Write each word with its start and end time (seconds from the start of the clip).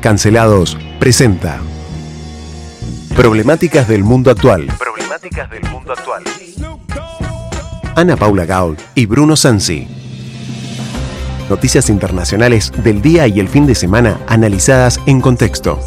Cancelados 0.00 0.78
presenta 0.98 1.60
Problemáticas 3.14 3.86
del 3.86 4.02
mundo 4.02 4.30
actual. 4.30 4.66
Problemáticas 4.78 5.50
del 5.50 5.62
mundo 5.64 5.92
actual. 5.92 6.22
Ana 7.96 8.16
Paula 8.16 8.46
Gaul 8.46 8.78
y 8.94 9.04
Bruno 9.04 9.36
Sansi. 9.36 9.86
Noticias 11.50 11.90
internacionales 11.90 12.72
del 12.82 13.02
día 13.02 13.26
y 13.26 13.40
el 13.40 13.48
fin 13.48 13.66
de 13.66 13.74
semana 13.74 14.18
analizadas 14.26 14.98
en 15.04 15.20
contexto. 15.20 15.78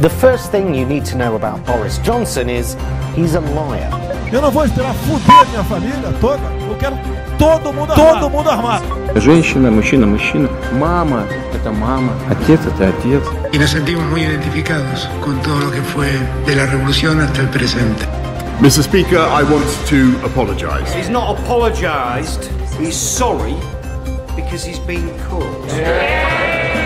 The 0.00 0.10
first 0.10 0.52
thing 0.52 0.74
you 0.74 0.86
need 0.86 1.06
to 1.06 1.16
know 1.16 1.34
about 1.34 1.66
Boris 1.66 2.00
Johnson 2.06 2.48
is 2.48 2.76
he's 3.15 3.35
a 3.35 3.39
liar. 3.39 3.89
Eu 4.31 4.41
não 4.41 4.49
vou 4.49 4.65
esperar 4.65 4.93
fuder 4.95 5.47
minha 5.49 5.63
família 5.63 6.13
toda. 6.19 6.41
Eu 6.67 6.75
quero 6.75 6.97
todo 7.37 7.71
mundo 7.71 7.91
armado. 7.91 8.19
Todo 8.19 8.29
mundo 8.29 8.49
armado. 8.49 8.83
Женщина, 9.15 9.69
мужчина, 9.69 10.07
мужчина. 10.07 10.49
Мама – 10.79 11.53
это 11.53 11.71
мама. 11.71 12.13
Отец – 12.31 12.65
это 12.65 12.89
отец. 12.89 13.23
y 13.53 13.59
nos 13.59 13.69
sentimos 13.69 14.03
muy 14.09 14.23
identificados 14.23 15.07
con 15.21 15.39
todo 15.43 15.59
lo 15.59 15.71
que 15.71 15.81
fue 15.81 16.09
de 16.47 16.55
la 16.55 16.65
revolución 16.65 17.19
hasta 17.19 17.41
el 17.41 17.49
presente. 17.49 18.05
Mr. 18.59 18.83
Speaker, 18.83 19.19
I 19.19 19.43
want 19.43 19.65
to 19.89 20.17
apologise. 20.25 20.91
He's 20.95 21.09
not 21.09 21.37
apologised. 21.37 22.49
He's 22.79 22.95
sorry 22.95 23.55
because 24.35 24.65
he's 24.67 24.79
been 24.79 25.11
caught. 25.29 25.69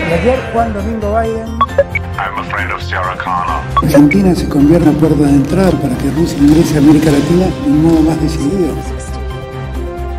Y 0.08 0.12
ayer 0.12 0.38
Juan 0.52 0.72
Domingo 0.74 1.12
Biden 1.12 1.58
I'm 1.75 2.37
a 2.37 2.43
friend 2.51 2.71
of 2.71 2.83
Sarah 2.83 3.17
Connor. 3.17 3.63
Argentina 3.81 4.35
se 4.35 4.47
convierte 4.47 4.89
en 4.89 4.95
puerta 4.95 5.23
de 5.23 5.29
entrada 5.29 5.71
para 5.71 5.97
que 5.97 6.11
Rusia 6.11 6.37
ingrese 6.37 6.75
a 6.75 6.77
América 6.77 7.09
Latina 7.09 7.47
de 7.47 7.71
un 7.71 7.81
modo 7.81 8.01
más 8.01 8.21
decidido. 8.21 8.75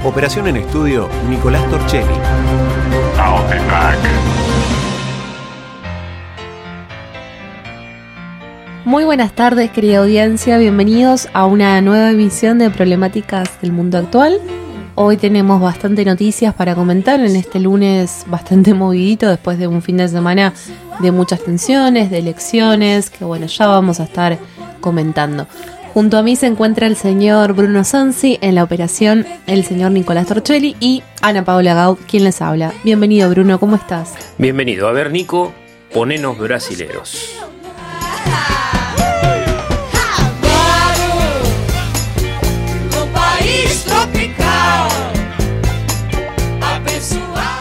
Operación 0.02 0.48
en 0.48 0.56
estudio 0.56 1.08
Nicolás 1.30 1.64
Torchelli. 1.70 2.12
I'll 3.16 3.48
be 3.48 3.60
back. 3.70 3.98
Muy 8.84 9.04
buenas 9.04 9.32
tardes, 9.32 9.70
querida 9.70 9.98
audiencia. 9.98 10.58
Bienvenidos 10.58 11.28
a 11.34 11.46
una 11.46 11.80
nueva 11.80 12.10
emisión 12.10 12.58
de 12.58 12.70
Problemáticas 12.70 13.60
del 13.60 13.70
Mundo 13.70 13.98
Actual. 13.98 14.40
Hoy 14.96 15.16
tenemos 15.16 15.60
bastante 15.60 16.04
noticias 16.04 16.54
para 16.54 16.76
comentar 16.76 17.18
en 17.18 17.34
este 17.34 17.58
lunes 17.58 18.24
bastante 18.28 18.74
movidito 18.74 19.28
después 19.28 19.58
de 19.58 19.68
un 19.68 19.82
fin 19.82 19.96
de 19.96 20.08
semana 20.08 20.52
de 21.00 21.12
muchas 21.12 21.42
tensiones, 21.42 22.10
de 22.10 22.18
elecciones, 22.18 23.10
que 23.10 23.24
bueno, 23.24 23.46
ya 23.46 23.66
vamos 23.66 24.00
a 24.00 24.04
estar 24.04 24.38
comentando. 24.80 25.46
Junto 25.92 26.18
a 26.18 26.22
mí 26.22 26.34
se 26.34 26.46
encuentra 26.46 26.88
el 26.88 26.96
señor 26.96 27.52
Bruno 27.52 27.84
Sansi 27.84 28.38
en 28.40 28.56
la 28.56 28.64
operación, 28.64 29.26
el 29.46 29.64
señor 29.64 29.92
Nicolás 29.92 30.26
Torchelli 30.26 30.74
y 30.80 31.04
Ana 31.22 31.44
Paula 31.44 31.74
Gaud, 31.74 31.98
quien 32.08 32.24
les 32.24 32.42
habla. 32.42 32.72
Bienvenido 32.82 33.30
Bruno, 33.30 33.60
¿cómo 33.60 33.76
estás? 33.76 34.14
Bienvenido. 34.36 34.88
A 34.88 34.92
ver, 34.92 35.12
Nico, 35.12 35.52
ponenos 35.92 36.36
brasileros. 36.36 37.38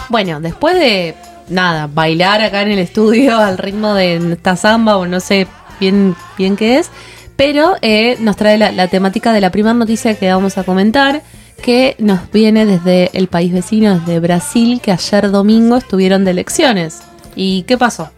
Bueno, 0.10 0.40
después 0.40 0.76
de 0.76 1.16
nada, 1.54 1.88
bailar 1.88 2.42
acá 2.42 2.62
en 2.62 2.72
el 2.72 2.80
estudio 2.80 3.38
al 3.40 3.58
ritmo 3.58 3.94
de 3.94 4.18
esta 4.34 4.56
samba 4.56 4.98
o 4.98 5.06
no 5.06 5.20
sé 5.20 5.48
bien, 5.80 6.16
bien 6.38 6.56
qué 6.56 6.80
es, 6.80 6.90
pero 7.36 7.76
eh, 7.82 8.18
nos 8.20 8.36
trae 8.36 8.58
la, 8.58 8.72
la 8.72 8.88
temática 8.88 9.34
de 9.34 9.42
la 9.42 9.52
primera 9.52 9.74
noticia 9.74 10.16
que 10.16 10.32
vamos 10.32 10.58
a 10.58 10.64
comentar, 10.64 11.22
que 11.62 11.96
nos 12.00 12.32
viene 12.32 12.66
desde 12.66 13.10
el 13.18 13.28
país 13.28 13.54
vecino, 13.54 14.00
desde 14.00 14.20
Brasil, 14.20 14.82
que 14.82 14.92
ayer 14.92 15.32
domingo 15.32 15.78
estuvieron 15.78 16.26
de 16.26 16.32
elecciones. 16.32 17.02
¿Y 17.36 17.64
qué 17.64 17.78
pasó? 17.78 18.12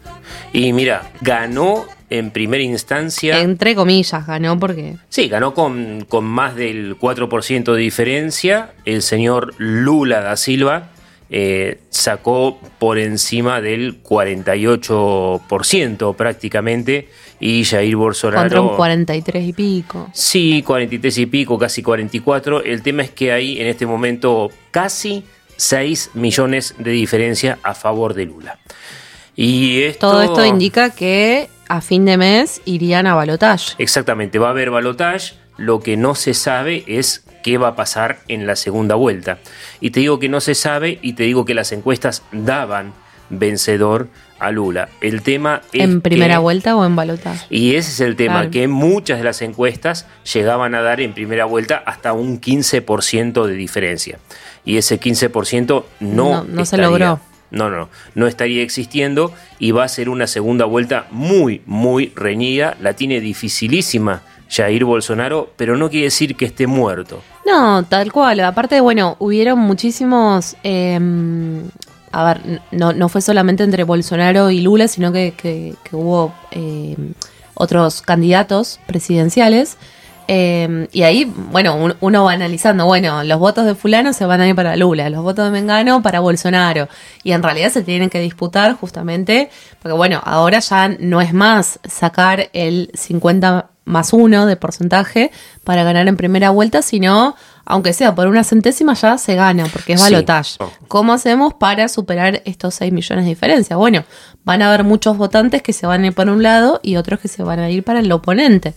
Y 0.52 0.73
mira, 0.73 1.11
ganó 1.22 1.86
en 2.09 2.31
primera 2.31 2.63
instancia. 2.63 3.40
Entre 3.40 3.75
comillas, 3.75 4.25
ganó 4.25 4.59
porque... 4.59 4.97
Sí, 5.09 5.28
ganó 5.28 5.53
con, 5.53 6.06
con 6.07 6.25
más 6.25 6.56
del 6.56 6.97
4% 6.97 7.74
de 7.74 7.79
diferencia. 7.79 8.72
El 8.85 9.01
señor 9.01 9.53
Lula 9.57 10.22
da 10.22 10.38
Silva 10.38 10.90
eh, 11.30 11.80
sacó 11.90 12.59
por 12.80 12.97
encima 13.00 13.62
del 13.62 14.03
48% 14.03 16.16
prácticamente. 16.16 17.09
Y 17.40 17.63
Jair 17.66 17.96
Bolsonaro. 17.97 18.44
Contra 18.44 18.62
un 18.62 18.75
43 18.75 19.47
y 19.47 19.53
pico. 19.53 20.09
Sí, 20.13 20.62
43 20.63 21.18
y 21.18 21.25
pico, 21.25 21.58
casi 21.58 21.81
44. 21.84 22.63
El 22.63 22.81
tema 22.81 23.03
es 23.03 23.12
que 23.12 23.34
hay 23.34 23.59
en 23.59 23.68
este 23.68 23.86
momento 23.86 24.50
casi 24.72 25.25
6 25.58 26.12
millones 26.13 26.75
de 26.78 26.91
diferencia 26.91 27.59
a 27.62 27.74
favor 27.74 28.13
de 28.13 28.25
Lula. 28.25 28.57
Y 29.36 29.84
esto... 29.84 30.12
Todo 30.12 30.22
esto 30.22 30.46
indica 30.46 30.92
que 30.92 31.50
a 31.68 31.81
fin 31.81 32.06
de 32.06 32.18
mes 32.18 32.62
irían 32.63 33.07
a 33.07 33.16
balotaje. 33.16 33.74
Exactamente, 33.80 34.40
va 34.40 34.47
a 34.47 34.52
haber 34.52 34.72
balotaje. 34.72 35.34
Lo 35.57 35.80
que 35.80 35.97
no 35.97 36.16
se 36.16 36.34
sabe 36.34 36.84
es 36.88 37.25
qué 37.45 37.59
va 37.59 37.67
a 37.67 37.75
pasar 37.75 38.17
en 38.28 38.47
la 38.47 38.56
segunda 38.56 38.95
vuelta. 38.95 39.38
Y 39.79 39.91
te 39.91 40.00
digo 40.00 40.17
que 40.17 40.29
no 40.29 40.41
se 40.41 40.56
sabe 40.56 40.97
y 41.03 41.13
te 41.13 41.22
digo 41.23 41.45
que 41.45 41.53
las 41.53 41.72
encuestas 41.72 42.23
daban 42.31 42.91
vencedor 43.29 44.07
a 44.39 44.50
Lula. 44.50 44.89
El 45.00 45.22
tema 45.22 45.61
es 45.72 45.83
¿En 45.83 46.01
primera 46.01 46.33
que- 46.35 46.39
vuelta 46.39 46.75
o 46.75 46.83
en 46.83 46.95
balotaje? 46.95 47.45
y 47.51 47.75
ese 47.75 47.91
es 47.91 48.00
el 48.00 48.16
tema, 48.16 48.38
Claro. 48.38 48.50
que 48.51 48.67
muchas 48.67 49.19
de 49.19 49.23
las 49.25 49.44
encuestas 49.44 50.07
llegaban 50.33 50.73
a 50.73 50.81
dar 50.81 51.01
en 51.01 51.13
primera 51.13 51.45
vuelta 51.45 51.83
hasta 51.85 52.13
un 52.13 52.39
15% 52.41 53.45
de 53.45 53.53
diferencia. 53.53 54.17
Y 54.66 54.77
ese 54.77 55.00
15% 55.00 55.85
no, 56.00 56.29
No- 56.31 56.44
no 56.45 56.66
se 56.66 56.77
logró. 56.77 57.19
No, 57.51 57.69
no, 57.69 57.89
no 58.16 58.25
estaría 58.25 58.63
existiendo 58.63 59.31
y 59.59 59.69
va 59.69 59.83
a 59.83 59.88
ser 59.88 60.09
una 60.09 60.25
segunda 60.25 60.66
vuelta 60.66 61.06
muy, 61.12 61.62
muy 61.67 62.12
reñida. 62.16 62.75
La 62.81 62.94
tiene 62.94 63.22
dificilísima 63.22 64.23
Jair 64.50 64.83
Bolsonaro, 64.85 65.50
pero 65.56 65.75
no 65.78 65.89
quiere 65.89 66.06
decir 66.06 66.35
que 66.35 66.45
esté 66.45 66.67
muerto. 66.67 67.22
No, 67.45 67.83
tal 67.83 68.11
cual. 68.11 68.39
Aparte, 68.41 68.79
bueno, 68.81 69.16
hubieron 69.19 69.59
muchísimos... 69.59 70.56
eh, 70.63 71.00
a 72.11 72.23
ver, 72.23 72.61
no, 72.72 72.94
no 72.94 73.09
fue 73.09 73.19
solamente 73.22 73.63
entre 73.63 73.83
Bolsonaro 73.83 74.50
y 74.50 74.61
Lula, 74.61 74.88
sino 74.88 75.11
que, 75.11 75.33
que- 75.35 75.75
hubo 75.91 76.33
eh, 76.51 76.95
otros 77.56 78.01
candidatos 78.01 78.79
presidenciales. 78.85 79.78
eh, 80.28 80.88
y 80.94 81.03
ahí, 81.03 81.25
bueno, 81.51 81.75
un- 81.75 81.95
uno 82.00 82.23
va 82.23 82.31
analizando, 82.31 82.85
bueno, 82.85 83.23
los 83.25 83.38
votos 83.38 83.66
de 83.66 83.75
fulano 83.75 84.13
se 84.13 84.25
van 84.25 84.39
a 84.41 84.47
ir 84.47 84.56
para 84.56 84.75
Lula, 84.77 85.09
los 85.09 85.22
votos 85.23 85.45
de 85.45 85.51
Mengano 85.51 86.01
para 86.01 86.19
Bolsonaro. 86.22 86.88
Y 87.23 87.33
en 87.33 87.44
realidad 87.44 87.69
se 87.69 87.83
tienen 87.83 88.09
que 88.09 88.19
disputar 88.22 88.73
justamente, 88.75 89.50
porque 89.81 89.95
bueno, 89.97 90.22
ahora 90.23 90.59
ya 90.59 90.88
no 91.00 91.19
es 91.22 91.33
más 91.33 91.79
sacar 91.83 92.50
el 92.53 92.89
50 92.94 93.67
más 93.85 94.13
uno 94.13 94.46
de 94.46 94.56
porcentaje 94.56 95.31
para 95.63 95.84
ganar 95.84 96.07
en 96.07 96.18
primera 96.18 96.50
vuelta, 96.50 96.81
sino, 96.81 97.35
aunque 97.66 97.94
sea 97.94 98.13
por 98.16 98.28
una 98.28 98.44
centésima, 98.44 98.94
ya 98.96 99.18
se 99.18 99.35
gana, 99.35 99.66
porque 99.72 99.94
es 99.94 100.01
Sí. 100.01 100.12
balotaje. 100.12 100.57
¿Cómo 100.88 101.13
hacemos 101.13 101.53
para 101.53 101.88
superar 101.88 102.41
estos 102.45 102.74
6 102.75 102.91
millones 102.91 103.25
de 103.25 103.29
diferencia? 103.29 103.75
Bueno, 103.75 104.03
van 104.44 104.62
a 104.62 104.68
haber 104.69 104.84
muchos 104.84 105.18
votantes 105.18 105.62
que 105.62 105.72
se 105.74 105.85
van 105.88 106.03
a 106.03 106.07
ir 106.07 106.13
por 106.13 106.29
un 106.29 106.41
lado 106.44 106.79
y 106.84 106.95
otros 106.97 107.19
que 107.19 107.28
se 107.28 107.44
van 107.44 107.59
a 107.59 107.69
ir 107.69 107.84
para 107.84 108.00
el 108.00 108.12
oponente. 108.12 108.74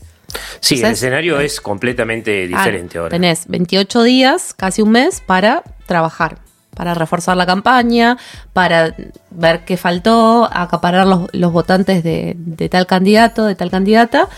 Sí, 0.61 0.75
el 0.83 0.93
escenario 0.93 1.41
es 1.41 1.59
completamente 1.61 2.47
diferente 2.47 2.99
Ah, 2.99 3.01
ahora. 3.03 3.11
Tenés 3.11 3.47
28 3.49 4.03
días, 4.03 4.53
casi 4.55 4.83
un 4.83 4.91
mes, 4.91 5.23
para 5.25 5.63
trabajar, 5.87 6.37
para 6.77 6.93
reforzar 6.93 7.35
la 7.39 7.47
campaña, 7.47 8.19
para 8.53 8.95
ver 9.31 9.65
qué 9.65 9.79
faltó, 9.79 10.47
acaparar 10.53 11.07
los, 11.07 11.29
los 11.33 11.51
votantes 11.51 12.05
de, 12.05 12.35
de 12.37 12.69
tal 12.69 12.87
candidato, 12.87 13.47
de 13.47 13.55
tal 13.55 13.71
candidata, 13.71 14.29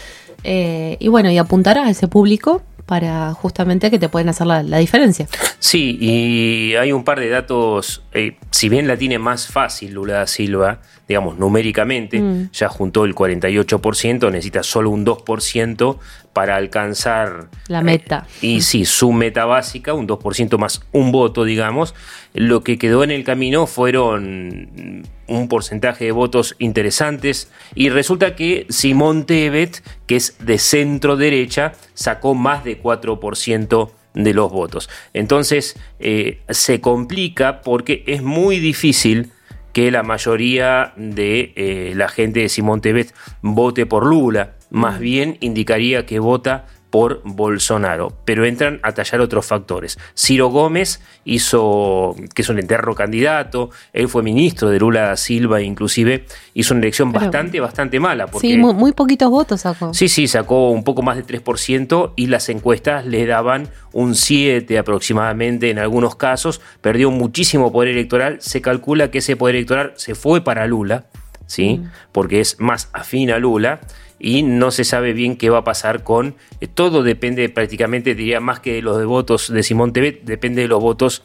eh, 0.44 0.96
y 1.00 1.08
bueno, 1.08 1.30
y 1.30 1.38
apuntar 1.38 1.78
a 1.78 1.88
ese 1.90 2.08
público 2.08 2.62
para 2.86 3.32
justamente 3.34 3.90
que 3.90 3.98
te 3.98 4.08
pueden 4.08 4.28
hacer 4.28 4.46
la, 4.46 4.62
la 4.62 4.78
diferencia. 4.78 5.28
Sí, 5.60 5.96
y 6.00 6.74
hay 6.74 6.90
un 6.90 7.04
par 7.04 7.20
de 7.20 7.28
datos, 7.28 8.02
eh, 8.12 8.36
si 8.50 8.68
bien 8.68 8.88
la 8.88 8.96
tiene 8.96 9.18
más 9.18 9.46
fácil 9.46 9.92
Lula 9.92 10.14
da 10.14 10.26
Silva, 10.26 10.80
digamos 11.10 11.36
numéricamente, 11.38 12.20
Mm. 12.20 12.50
ya 12.52 12.68
juntó 12.68 13.04
el 13.04 13.16
48%, 13.16 14.30
necesita 14.30 14.62
solo 14.62 14.90
un 14.90 15.04
2% 15.04 15.98
para 16.32 16.54
alcanzar 16.54 17.48
La 17.66 17.82
meta. 17.82 18.28
eh, 18.42 18.46
y 18.46 18.60
sí, 18.60 18.84
su 18.84 19.10
meta 19.10 19.44
básica, 19.44 19.92
un 19.92 20.06
2% 20.06 20.56
más 20.56 20.82
un 20.92 21.10
voto, 21.10 21.42
digamos. 21.42 21.96
Lo 22.32 22.62
que 22.62 22.78
quedó 22.78 23.02
en 23.02 23.10
el 23.10 23.24
camino 23.24 23.66
fueron 23.66 25.02
un 25.26 25.48
porcentaje 25.48 26.04
de 26.04 26.12
votos 26.12 26.54
interesantes 26.60 27.50
y 27.74 27.88
resulta 27.88 28.36
que 28.36 28.66
Simón 28.68 29.26
Tebet, 29.26 29.82
que 30.06 30.14
es 30.14 30.36
de 30.38 30.58
centro 30.58 31.16
derecha, 31.16 31.72
sacó 31.94 32.36
más 32.36 32.62
de 32.62 32.80
4% 32.80 33.90
de 34.14 34.32
los 34.34 34.52
votos. 34.52 34.88
Entonces 35.12 35.76
eh, 35.98 36.40
se 36.50 36.80
complica 36.80 37.62
porque 37.62 38.04
es 38.06 38.22
muy 38.22 38.60
difícil 38.60 39.32
que 39.72 39.90
la 39.90 40.02
mayoría 40.02 40.92
de 40.96 41.52
eh, 41.56 41.92
la 41.96 42.08
gente 42.08 42.40
de 42.40 42.48
Simón 42.48 42.80
Tebet 42.80 43.14
vote 43.42 43.86
por 43.86 44.06
Lula. 44.06 44.54
Más 44.70 44.98
bien 44.98 45.36
indicaría 45.40 46.06
que 46.06 46.18
vota 46.18 46.66
por 46.90 47.22
Bolsonaro, 47.24 48.12
pero 48.24 48.44
entran 48.44 48.80
a 48.82 48.92
tallar 48.92 49.20
otros 49.20 49.46
factores. 49.46 49.98
Ciro 50.16 50.48
Gómez 50.48 51.00
hizo, 51.24 52.14
que 52.34 52.42
es 52.42 52.48
un 52.48 52.58
enterro 52.58 52.94
candidato, 52.94 53.70
él 53.92 54.08
fue 54.08 54.22
ministro 54.22 54.70
de 54.70 54.78
Lula 54.80 55.02
da 55.02 55.16
Silva, 55.16 55.60
inclusive 55.62 56.26
hizo 56.54 56.74
una 56.74 56.82
elección 56.82 57.12
Pero- 57.12 57.26
bastante, 57.26 57.60
bastante 57.60 58.00
mala. 58.00 58.26
Porque, 58.26 58.48
Sí, 58.48 58.56
muy, 58.58 58.74
muy 58.74 58.92
poquitos 58.92 59.30
votos 59.30 59.60
sacó. 59.62 59.94
Sí, 59.94 60.08
sí, 60.08 60.26
sacó 60.26 60.70
un 60.70 60.82
poco 60.84 61.02
más 61.02 61.16
de 61.16 61.22
3% 61.24 62.12
y 62.16 62.26
las 62.26 62.48
encuestas 62.48 63.06
le 63.06 63.24
daban 63.26 63.68
un 63.92 64.14
7 64.14 64.78
aproximadamente 64.78 65.70
en 65.70 65.78
algunos 65.78 66.16
casos. 66.16 66.60
Perdió 66.80 67.10
muchísimo 67.10 67.72
poder 67.72 67.90
electoral. 67.90 68.38
Se 68.40 68.60
calcula 68.60 69.10
que 69.10 69.18
ese 69.18 69.36
poder 69.36 69.54
electoral 69.56 69.92
se 69.96 70.14
fue 70.14 70.42
para 70.42 70.66
Lula, 70.66 71.04
¿sí? 71.46 71.80
Porque 72.12 72.40
es 72.40 72.58
más 72.60 72.88
afín 72.92 73.30
a 73.30 73.38
Lula 73.38 73.80
y 74.20 74.42
no 74.42 74.70
se 74.70 74.84
sabe 74.84 75.14
bien 75.14 75.36
qué 75.36 75.50
va 75.50 75.58
a 75.58 75.64
pasar 75.64 76.04
con... 76.04 76.36
eh, 76.60 76.68
todo 76.68 77.02
depende 77.02 77.48
prácticamente, 77.48 78.14
diría 78.14 78.38
más 78.38 78.60
que 78.60 78.74
de 78.74 78.82
los 78.82 79.04
votos 79.06 79.52
de 79.52 79.62
Simón 79.62 79.92
Tebet, 79.92 80.22
depende 80.24 80.62
de 80.62 80.68
los 80.68 80.80
votos 80.80 81.24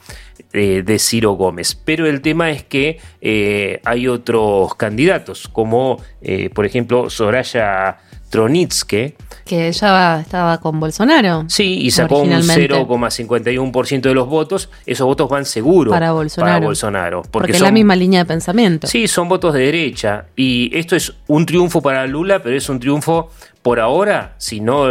de 0.51 0.99
Ciro 0.99 1.33
Gómez. 1.33 1.75
Pero 1.75 2.07
el 2.07 2.21
tema 2.21 2.49
es 2.49 2.63
que 2.63 2.99
eh, 3.21 3.81
hay 3.83 4.07
otros 4.07 4.75
candidatos, 4.75 5.49
como 5.49 6.01
eh, 6.21 6.49
por 6.49 6.65
ejemplo 6.65 7.09
Soraya 7.09 7.97
Tronitske, 8.35 9.15
Que 9.45 9.67
ella 9.67 10.19
estaba 10.21 10.57
con 10.59 10.79
Bolsonaro. 10.79 11.45
Sí, 11.47 11.79
y 11.81 11.91
sacó 11.91 12.19
un 12.19 12.33
originalmente. 12.33 12.73
0,51% 12.75 14.01
de 14.01 14.13
los 14.15 14.27
votos. 14.27 14.69
Esos 14.85 15.05
votos 15.05 15.29
van 15.29 15.45
seguro 15.45 15.91
Para 15.91 16.11
Bolsonaro. 16.11 16.53
para 16.55 16.65
Bolsonaro, 16.65 17.21
Porque, 17.31 17.51
es 17.51 17.57
son- 17.59 17.65
la 17.65 17.71
misma 17.71 17.95
línea 17.95 18.19
de 18.21 18.25
pensamiento. 18.25 18.87
Sí, 18.87 19.07
son 19.07 19.29
votos 19.29 19.53
de 19.53 19.61
derecha. 19.61 20.25
Y 20.35 20.75
esto 20.77 20.95
es 20.95 21.13
un 21.27 21.45
triunfo 21.45 21.81
para 21.81 22.05
Lula, 22.07 22.41
pero 22.41 22.55
es 22.57 22.67
un 22.69 22.79
triunfo 22.79 23.29
por 23.61 23.79
ahora, 23.79 24.35
si 24.37 24.59
no 24.61 24.87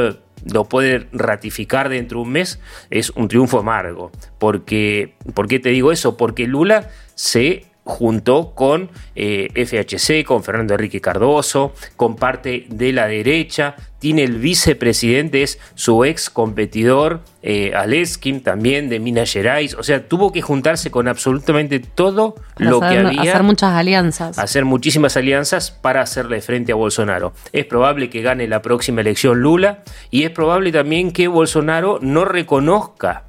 lo 0.47 0.65
puede 0.69 1.09
ratificar 1.13 1.89
dentro 1.89 2.19
de 2.19 2.25
un 2.25 2.33
mes, 2.33 2.61
es 2.91 3.11
un 3.11 3.29
triunfo 3.29 3.59
amargo. 3.61 4.11
Porque, 4.39 5.15
¿Por 5.35 5.49
qué 5.49 5.59
te 5.59 5.71
digo 5.71 5.91
eso? 5.91 6.17
Porque 6.17 6.47
Lula 6.47 6.91
se 7.15 7.65
juntó 7.85 8.55
con 8.55 8.91
eh, 9.15 9.49
FHC, 9.55 10.25
con 10.27 10.43
Fernando 10.43 10.75
Enrique 10.75 11.01
Cardoso, 11.01 11.75
con 11.97 12.17
parte 12.17 12.67
de 12.69 12.93
la 12.93 13.07
derecha, 13.07 13.77
tiene 13.99 14.25
el 14.25 14.39
vicepresidente, 14.39 15.43
es 15.43 15.59
su 15.75 16.05
ex 16.05 16.31
competidor, 16.31 17.21
eh, 17.43 17.73
Aleskin, 17.75 18.43
también 18.43 18.89
de 18.89 19.01
Minas 19.01 19.33
Gerais, 19.33 19.75
o 19.75 19.83
sea, 19.83 20.09
tuvo 20.09 20.33
que 20.33 20.41
juntarse 20.43 20.91
con 20.91 21.09
absolutamente 21.09 21.79
todo 21.79 22.35
Para 22.55 22.71
lo 22.71 22.81
que 22.81 22.87
había 22.87 23.21
hacer 23.21 23.43
muchas 23.43 23.73
alianzas. 23.73 24.39
hacer 24.39 24.65
muchísimas 24.65 25.17
alianzas 25.17 25.71
para 25.71 26.01
hacerle 26.01 26.41
frente 26.41 26.73
a 26.73 26.75
Bolsonaro. 26.75 27.35
Es 27.53 27.67
probable 27.67 28.09
que 28.09 28.23
gane 28.23 28.49
la 28.49 28.63
próxima 28.63 29.03
elección 29.03 29.41
Lula 29.41 29.83
y 30.11 30.25
es 30.25 30.31
probable 30.31 30.73
también 30.73 31.13
que 31.13 31.29
Bolsonaro 31.29 31.99
no 32.01 32.25
reconozca 32.25 33.25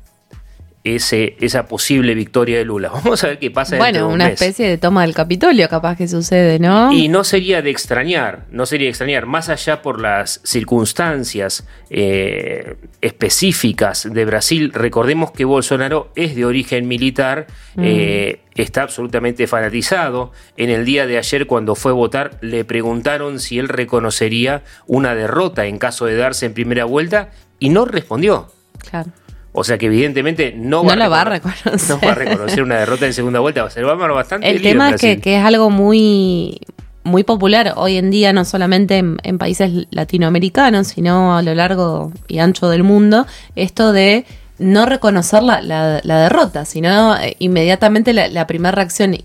ese, 0.86 1.36
esa 1.42 1.68
posible 1.68 2.14
victoria 2.14 2.58
de 2.60 2.64
Lula. 2.66 2.90
Vamos 2.94 3.24
a 3.24 3.28
ver 3.28 3.40
qué 3.40 3.52
pasa 3.52 3.76
dentro 3.76 3.86
de 3.86 3.92
bueno, 3.92 4.08
un 4.08 4.14
una 4.14 4.26
mes. 4.26 4.34
especie 4.42 4.70
de 4.70 4.78
toma 4.78 5.02
del 5.02 5.14
Capitolio 5.14 5.68
capaz 5.68 5.98
que 5.98 6.08
sucede, 6.08 6.60
¿no? 6.60 6.94
Y 6.94 7.08
no 7.10 7.24
sería 7.24 7.62
de 7.62 7.72
extrañar, 7.72 8.46
no 8.52 8.66
sería 8.66 8.86
de 8.86 8.90
extrañar, 8.92 9.26
más 9.26 9.50
allá 9.50 9.82
por 9.82 10.00
las 10.00 10.40
circunstancias 10.44 11.68
eh, 11.90 12.76
específicas 13.02 14.08
de 14.12 14.26
Brasil, 14.26 14.72
recordemos 14.74 15.32
que 15.32 15.46
Bolsonaro 15.46 16.12
es 16.16 16.36
de 16.36 16.46
origen 16.46 16.88
militar, 16.88 17.48
Mm. 17.76 17.82
eh, 17.84 18.40
está 18.56 18.84
absolutamente 18.84 19.48
fanatizado. 19.48 20.32
En 20.56 20.70
el 20.70 20.86
día 20.86 21.06
de 21.08 21.18
ayer 21.18 21.46
cuando 21.46 21.76
fue 21.76 21.92
a 21.92 21.96
votar 21.96 22.38
le 22.42 22.64
preguntaron 22.64 23.40
si 23.42 23.60
él 23.60 23.68
reconocería 23.68 24.64
una 24.88 25.14
derrota 25.14 25.66
en 25.66 25.78
caso 25.78 26.06
de 26.06 26.16
darse 26.16 26.46
en 26.46 26.54
primera 26.54 26.86
vuelta 26.86 27.32
y 27.60 27.70
no 27.70 27.84
respondió. 27.84 28.48
Claro. 28.90 29.10
O 29.58 29.64
sea 29.64 29.78
que 29.78 29.86
evidentemente 29.86 30.54
no, 30.56 30.84
No 30.84 30.90
va, 30.90 30.96
la 30.98 31.08
va 31.08 31.22
a 31.22 31.26
recono- 31.26 31.54
reconocer. 31.64 31.90
no 31.90 32.00
va 32.06 32.12
a 32.12 32.16
reconocer 32.16 32.62
una 32.64 32.76
derrota 32.80 33.06
en 33.06 33.14
segunda 33.14 33.40
vuelta. 33.40 33.62
Va 33.62 33.68
a 33.68 33.72
ser 33.72 33.88
va 33.88 33.94
a 33.94 33.96
bastante 34.12 34.50
El 34.50 34.62
tema 34.62 34.90
es 34.92 35.02
que, 35.02 35.20
que 35.22 35.38
es 35.38 35.44
algo 35.46 35.70
muy, 35.70 36.60
muy 37.04 37.24
popular 37.24 37.74
hoy 37.78 37.96
en 37.98 38.12
día, 38.12 38.34
no 38.34 38.44
solamente 38.44 38.98
en, 38.98 39.18
en 39.24 39.38
países 39.38 39.88
latinoamericanos, 39.92 40.88
sino 40.88 41.38
a 41.38 41.42
lo 41.42 41.54
largo 41.56 42.12
y 42.28 42.40
ancho 42.40 42.68
del 42.70 42.84
mundo, 42.84 43.26
esto 43.56 43.94
de 43.94 44.26
no 44.58 44.86
reconocer 44.86 45.44
la, 45.44 45.62
la- 45.62 46.02
la 46.04 46.20
derrota, 46.20 46.66
sino 46.66 47.16
eh, 47.18 47.36
inmediatamente 47.40 48.14
la, 48.14 48.28
la 48.28 48.48
primera 48.48 48.72
reacción, 48.76 49.16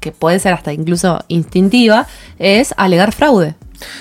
que 0.00 0.12
puede 0.12 0.38
ser 0.38 0.52
hasta 0.52 0.72
incluso 0.72 1.24
instintiva, 1.28 2.06
es 2.38 2.72
alegar 2.76 3.12
fraude. 3.12 3.54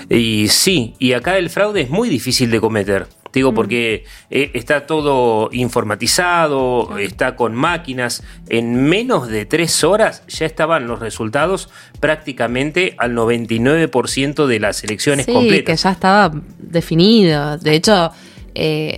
Y 0.10 0.48
sí, 0.50 0.94
y 1.00 1.13
acá 1.13 1.38
el 1.38 1.50
fraude 1.50 1.81
es 1.81 1.89
muy 1.89 2.07
difícil 2.10 2.50
de 2.51 2.62
cometer. 2.62 3.07
Te 3.36 3.40
Digo, 3.40 3.54
porque 3.54 4.06
eh, 4.30 4.52
está 4.54 4.86
todo 4.86 5.50
informatizado, 5.52 6.98
está 6.98 7.36
con 7.36 7.54
máquinas. 7.54 8.24
En 8.48 8.84
menos 8.86 9.28
de 9.28 9.46
tres 9.46 9.84
horas 9.84 10.24
ya 10.30 10.46
estaban 10.46 10.88
los 10.88 11.00
resultados 11.00 11.70
prácticamente 12.00 12.96
al 12.98 13.12
99% 13.14 14.46
de 14.46 14.60
las 14.62 14.82
elecciones 14.86 15.26
Sí, 15.26 15.34
completas. 15.34 15.66
que 15.66 15.84
ya 15.84 15.92
estaba 15.92 16.32
definido. 16.60 17.58
De 17.58 17.76
hecho, 17.76 18.12
eh, 18.54 18.96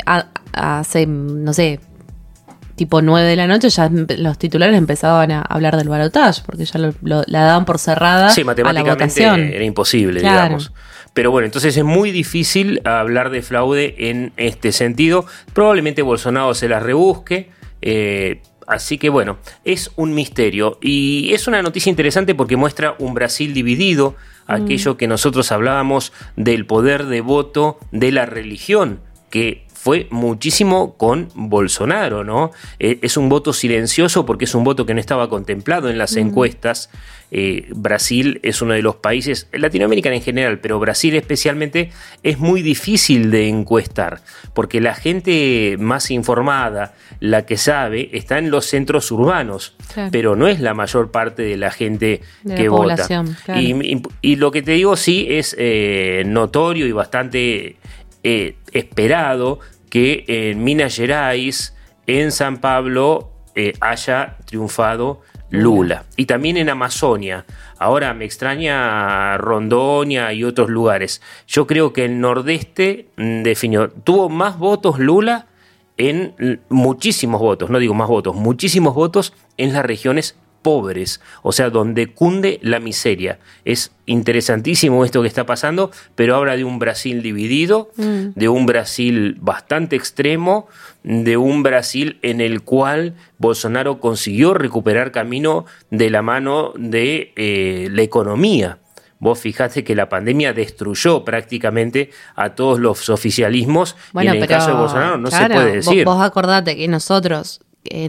hace, 0.54 1.08
no 1.08 1.52
sé, 1.54 1.80
tipo 2.76 3.02
9 3.02 3.28
de 3.28 3.36
la 3.38 3.48
noche 3.48 3.70
ya 3.70 3.90
los 3.92 4.38
titulares 4.38 4.78
empezaban 4.78 5.32
a 5.32 5.42
hablar 5.42 5.78
del 5.78 5.90
balotaje, 5.90 6.44
porque 6.46 6.64
ya 6.66 6.78
lo- 6.80 6.94
lo- 7.02 7.24
la 7.26 7.42
daban 7.42 7.66
por 7.66 7.80
cerrada 7.80 8.30
Sí, 8.30 8.42
a 8.42 8.44
la 8.44 8.52
matemáticamente 8.52 9.04
votación. 9.04 9.40
era 9.52 9.64
imposible, 9.64 10.20
Claro. 10.20 10.36
digamos. 10.44 10.72
Pero 11.18 11.32
bueno, 11.32 11.48
entonces 11.48 11.76
es 11.76 11.84
muy 11.84 12.12
difícil 12.12 12.80
hablar 12.86 13.32
de 13.32 13.42
fraude 13.42 13.96
en 13.98 14.34
este 14.38 14.72
sentido. 14.72 15.26
Probablemente 15.52 16.04
Bolsonaro 16.04 16.54
se 16.54 16.70
las 16.70 16.84
rebusque. 16.84 17.50
eh, 17.82 18.44
así 18.68 19.00
que 19.00 19.10
bueno, 19.10 19.40
es 19.66 19.90
un 19.96 20.14
misterio. 20.14 20.78
Y 20.80 21.34
es 21.34 21.48
una 21.48 21.64
noticia 21.64 21.90
interesante 21.90 22.36
porque 22.36 22.56
muestra 22.56 22.96
un 23.00 23.16
Brasil 23.16 23.56
dividido. 23.56 24.16
Aquello 24.46 24.96
que 24.96 25.08
nosotros 25.08 25.52
hablábamos 25.52 26.14
del 26.36 26.68
poder 26.68 27.08
de 27.08 27.22
voto 27.22 27.80
de 27.92 28.12
la 28.12 28.28
religión, 28.28 29.00
que 29.32 29.66
fue 29.74 30.08
muchísimo 30.12 30.98
con 30.98 31.30
Bolsonaro, 31.34 32.24
¿no? 32.24 32.52
Eh, 32.78 33.00
es 33.02 33.18
un 33.18 33.30
voto 33.30 33.54
silencioso 33.54 34.26
porque 34.26 34.46
es 34.46 34.54
un 34.54 34.64
voto 34.64 34.86
que 34.86 34.94
no 34.94 35.00
estaba 35.00 35.30
contemplado 35.30 35.90
en 35.90 35.98
las 35.98 36.16
encuestas. 36.16 36.92
Eh, 37.30 37.68
Brasil 37.76 38.40
es 38.42 38.62
uno 38.62 38.74
de 38.74 38.82
los 38.82 38.96
países, 38.96 39.50
Latinoamérica 39.52 40.14
en 40.14 40.22
general, 40.22 40.60
pero 40.60 40.80
Brasil 40.80 41.14
especialmente, 41.16 41.92
es 42.24 42.40
muy 42.40 42.62
difícil 42.62 43.32
de 43.32 43.50
encuestar, 43.50 44.22
porque 44.54 44.80
la 44.80 44.96
gente 44.96 45.76
más 45.78 46.10
informada, 46.10 46.94
la 47.20 47.46
que 47.46 47.58
sabe, 47.58 48.10
está 48.14 48.38
en 48.38 48.50
los 48.50 48.66
centros 48.68 49.12
urbanos, 49.12 49.76
Claro. 49.94 50.10
pero 50.12 50.36
no 50.38 50.48
es 50.48 50.62
la 50.62 50.74
mayor 50.74 51.12
parte 51.12 51.42
de 51.44 51.58
la 51.58 51.70
gente 51.72 52.22
De 52.44 52.50
la 52.52 52.56
que 52.56 52.70
vota. 52.70 53.08
claro. 53.08 53.60
Y, 53.60 53.72
y- 53.74 54.02
y 54.22 54.36
lo 54.38 54.52
que 54.52 54.62
te 54.62 54.72
digo 54.72 54.96
sí 54.96 55.28
es 55.30 55.54
eh, 55.60 56.24
notorio 56.26 56.88
y 56.88 56.92
bastante 56.94 57.76
eh, 58.24 58.56
esperado 58.72 59.60
que 59.90 60.24
en 60.28 60.64
Minas 60.64 60.96
Gerais, 60.96 61.76
en 62.08 62.32
San 62.32 62.58
Pablo, 62.62 63.34
haya 63.82 64.38
triunfado 64.46 65.22
Lula. 65.50 66.06
Y 66.16 66.26
también 66.26 66.58
en 66.58 66.70
Amazonia. 66.70 67.46
Ahora 67.80 68.14
me 68.14 68.26
extraña 68.26 69.38
Rondonia 69.38 70.34
y 70.34 70.44
otros 70.44 70.70
lugares. 70.70 71.22
Yo 71.48 71.68
creo 71.68 71.94
que 71.94 72.06
el 72.06 72.20
nordeste 72.20 73.08
mm, 73.18 73.44
definió. 73.44 73.90
Tuvo 73.90 74.30
más 74.30 74.58
votos 74.58 75.00
Lula 75.00 75.48
en 75.98 76.62
muchísimos 76.70 77.42
votos, 77.42 77.70
no 77.70 77.80
digo 77.80 77.96
más 77.96 78.08
votos, 78.08 78.36
muchísimos 78.36 78.94
votos 78.94 79.34
en 79.58 79.74
las 79.74 79.84
regiones 79.84 80.36
pobres, 80.68 81.22
o 81.44 81.54
sea, 81.54 81.70
donde 81.70 82.08
cunde 82.08 82.60
la 82.62 82.82
miseria. 82.82 83.40
Es 83.64 83.92
interesantísimo 84.06 85.06
esto 85.06 85.22
que 85.22 85.30
está 85.30 85.46
pasando, 85.46 85.92
pero 86.16 86.36
habla 86.36 86.58
de 86.58 86.66
un 86.66 86.78
Brasil 86.78 87.22
dividido, 87.22 87.90
Mm. 87.96 88.34
de 88.36 88.50
un 88.50 88.66
Brasil 88.66 89.38
bastante 89.40 89.96
extremo, 89.96 90.68
de 91.04 91.38
un 91.38 91.64
Brasil 91.64 92.20
en 92.22 92.42
el 92.42 92.64
cual 92.64 93.14
Bolsonaro 93.38 94.02
consiguió 94.02 94.54
recuperar 94.54 95.14
camino 95.14 95.66
de 95.90 96.10
la 96.10 96.22
mano 96.22 96.74
de 96.78 97.32
eh, 97.38 97.88
la 97.92 98.02
economía. 98.02 98.80
Vos 99.20 99.40
fijate 99.40 99.84
que 99.86 99.96
la 99.96 100.10
pandemia 100.10 100.52
destruyó 100.54 101.24
prácticamente 101.24 102.10
a 102.36 102.56
todos 102.56 102.80
los 102.80 103.10
oficialismos 103.10 103.96
Bueno, 104.14 104.34
y 104.34 104.38
en 104.38 104.42
el 104.44 104.48
pero 104.48 104.60
caso 104.60 104.72
de 104.72 104.78
Bolsonaro 104.78 105.18
no 105.18 105.30
claro, 105.30 105.48
se 105.48 105.54
puede 105.54 105.76
vos- 105.78 105.86
decir. 105.86 106.04
Vos, 106.06 106.22
acordate 106.22 106.76
que 106.76 106.88
nosotros, 106.90 107.62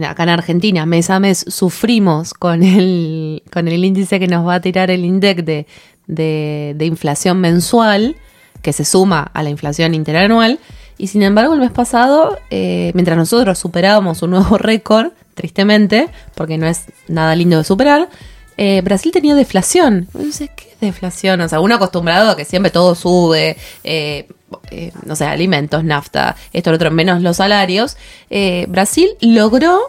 acá 0.05 0.23
en 0.23 0.29
Argentina, 0.29 0.85
mes 0.85 1.09
a 1.09 1.19
mes, 1.19 1.45
sufrimos 1.47 2.33
con 2.33 2.63
el, 2.63 3.43
con 3.51 3.67
el 3.67 3.83
índice 3.83 4.19
que 4.19 4.27
nos 4.27 4.47
va 4.47 4.55
a 4.55 4.61
tirar 4.61 4.91
el 4.91 5.05
INDEC 5.05 5.65
de, 6.07 6.85
inflación 6.85 7.39
mensual, 7.41 8.15
que 8.61 8.73
se 8.73 8.85
suma 8.85 9.31
a 9.33 9.43
la 9.43 9.49
inflación 9.49 9.93
interanual. 9.93 10.59
Y 10.97 11.07
sin 11.07 11.23
embargo, 11.23 11.53
el 11.53 11.59
mes 11.61 11.71
pasado, 11.71 12.37
eh, 12.49 12.91
mientras 12.93 13.17
nosotros 13.17 13.57
superábamos 13.57 14.21
un 14.21 14.31
nuevo 14.31 14.57
récord, 14.57 15.11
tristemente, 15.33 16.09
porque 16.35 16.57
no 16.57 16.67
es 16.67 16.85
nada 17.07 17.35
lindo 17.35 17.57
de 17.57 17.63
superar, 17.63 18.09
eh, 18.57 18.81
Brasil 18.81 19.13
tenía 19.13 19.35
deflación. 19.35 20.09
Entonces, 20.13 20.49
¿qué 20.53 20.75
deflación? 20.81 21.39
O 21.39 21.47
sea, 21.47 21.61
uno 21.61 21.75
acostumbrado 21.75 22.31
a 22.31 22.35
que 22.35 22.43
siempre 22.43 22.71
todo 22.71 22.93
sube, 22.93 23.55
eh, 23.85 24.27
eh, 24.71 24.91
no 25.05 25.15
sé, 25.15 25.25
alimentos, 25.25 25.83
nafta, 25.83 26.35
esto, 26.53 26.71
lo 26.71 26.75
otro, 26.75 26.91
menos 26.91 27.21
los 27.21 27.37
salarios, 27.37 27.97
eh, 28.29 28.65
Brasil 28.69 29.09
logró 29.21 29.79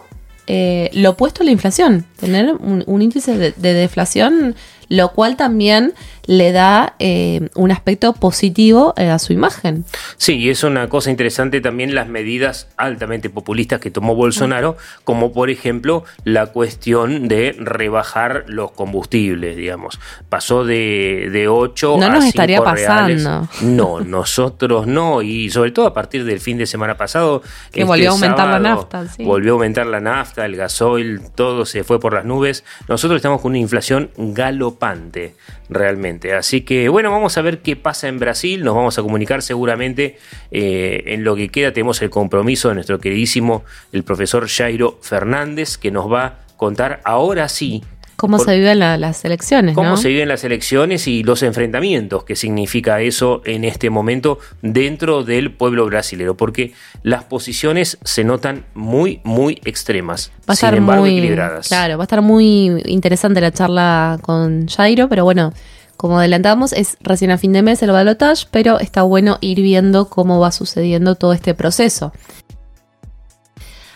eh, 0.47 0.89
lo 0.93 1.11
opuesto 1.11 1.43
a 1.43 1.45
la 1.45 1.51
inflación, 1.51 2.05
tener 2.19 2.53
un, 2.53 3.01
índice 3.01 3.37
de 3.37 3.73
deflación, 3.73 4.55
lo 4.89 5.13
cual 5.13 5.37
también 5.37 5.93
le 6.25 6.51
da 6.51 6.95
eh, 6.99 7.49
un 7.55 7.71
aspecto 7.71 8.13
positivo 8.13 8.93
eh, 8.97 9.09
a 9.09 9.19
su 9.19 9.33
imagen. 9.33 9.85
Sí, 10.17 10.37
y 10.37 10.49
es 10.49 10.63
una 10.63 10.87
cosa 10.89 11.09
interesante 11.09 11.61
también 11.61 11.95
las 11.95 12.07
medidas 12.07 12.67
altamente 12.77 13.29
populistas 13.29 13.79
que 13.79 13.91
tomó 13.91 14.15
Bolsonaro, 14.15 14.77
como 15.03 15.31
por 15.33 15.49
ejemplo 15.49 16.03
la 16.23 16.47
cuestión 16.47 17.27
de 17.27 17.55
rebajar 17.59 18.45
los 18.47 18.71
combustibles, 18.71 19.55
digamos. 19.55 19.99
Pasó 20.29 20.63
de, 20.65 21.29
de 21.31 21.47
8 21.47 21.97
No 21.99 22.05
a 22.05 22.09
nos 22.09 22.23
5 22.23 22.29
estaría 22.29 22.59
reales. 22.61 23.23
pasando. 23.23 23.49
No, 23.61 23.99
nosotros 24.01 24.87
no, 24.87 25.21
y 25.21 25.49
sobre 25.49 25.71
todo 25.71 25.85
a 25.87 25.93
partir 25.93 26.23
del 26.25 26.39
fin 26.39 26.57
de 26.57 26.65
semana 26.65 26.97
pasado. 26.97 27.41
este 27.65 27.79
Que 27.79 27.83
volvió 27.83 28.09
a 28.09 28.13
aumentar 28.13 28.47
la 28.47 28.59
nafta, 28.59 29.07
sí. 29.07 29.23
Volvió 29.23 29.51
a 29.51 29.55
aumentar 29.55 29.85
la 29.87 29.99
nafta, 29.99 30.45
el 30.45 30.55
gasoil, 30.55 31.21
todo 31.35 31.65
se 31.65 31.83
fue 31.83 31.99
por 31.99 32.13
las 32.13 32.25
nubes. 32.25 32.63
Nosotros 32.87 33.17
estamos 33.17 33.41
con 33.41 33.51
una 33.51 33.59
inflación 33.59 34.11
galopante, 34.17 35.35
realmente. 35.71 36.33
Así 36.33 36.61
que 36.61 36.89
bueno, 36.89 37.09
vamos 37.09 37.37
a 37.37 37.41
ver 37.41 37.59
qué 37.59 37.75
pasa 37.75 38.07
en 38.07 38.19
Brasil. 38.19 38.63
Nos 38.63 38.75
vamos 38.75 38.99
a 38.99 39.01
comunicar 39.01 39.41
seguramente 39.41 40.17
eh, 40.51 41.03
en 41.07 41.23
lo 41.23 41.35
que 41.35 41.49
queda. 41.49 41.71
Tenemos 41.71 42.01
el 42.01 42.09
compromiso 42.11 42.69
de 42.69 42.75
nuestro 42.75 42.99
queridísimo, 42.99 43.63
el 43.91 44.03
profesor 44.03 44.47
Jairo 44.47 44.99
Fernández, 45.01 45.77
que 45.77 45.89
nos 45.89 46.11
va 46.11 46.25
a 46.25 46.37
contar 46.57 47.01
ahora 47.05 47.47
sí 47.47 47.83
Cómo 48.21 48.37
Por- 48.37 48.45
se 48.45 48.55
viven 48.55 48.77
la- 48.77 48.97
las 48.99 49.25
elecciones, 49.25 49.73
cómo 49.73 49.89
¿no? 49.89 49.97
se 49.97 50.09
viven 50.09 50.27
las 50.27 50.43
elecciones 50.43 51.07
y 51.07 51.23
los 51.23 51.41
enfrentamientos 51.41 52.23
que 52.23 52.35
significa 52.35 53.01
eso 53.01 53.41
en 53.45 53.63
este 53.63 53.89
momento 53.89 54.37
dentro 54.61 55.23
del 55.23 55.51
pueblo 55.51 55.87
brasilero, 55.87 56.37
porque 56.37 56.71
las 57.01 57.23
posiciones 57.23 57.97
se 58.03 58.23
notan 58.23 58.63
muy, 58.75 59.21
muy 59.23 59.59
extremas, 59.65 60.31
Va 60.47 60.53
a 60.53 60.55
sin 60.55 60.67
estar 60.67 60.75
embargo 60.77 61.01
muy, 61.01 61.17
equilibradas. 61.17 61.67
claro, 61.67 61.97
va 61.97 62.03
a 62.03 62.05
estar 62.05 62.21
muy 62.21 62.83
interesante 62.85 63.41
la 63.41 63.51
charla 63.51 64.19
con 64.21 64.67
Jairo, 64.67 65.09
pero 65.09 65.23
bueno, 65.23 65.51
como 65.97 66.19
adelantamos, 66.19 66.73
es 66.73 66.97
recién 67.01 67.31
a 67.31 67.37
fin 67.37 67.53
de 67.53 67.61
mes 67.63 67.81
el 67.83 67.91
balotage, 67.91 68.45
pero 68.51 68.79
está 68.79 69.01
bueno 69.03 69.37
ir 69.41 69.61
viendo 69.61 70.09
cómo 70.09 70.39
va 70.39 70.51
sucediendo 70.51 71.15
todo 71.15 71.33
este 71.33 71.53
proceso. 71.55 72.11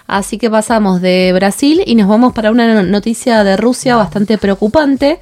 Así 0.08 0.38
que 0.38 0.50
pasamos 0.50 1.02
de 1.02 1.32
Brasil 1.34 1.82
y 1.86 1.96
nos 1.96 2.08
vamos 2.08 2.34
para 2.34 2.52
una 2.52 2.84
noticia 2.84 3.44
de 3.44 3.58
Rusia 3.58 3.96
bastante 3.96 4.38
preocupante 4.38 5.20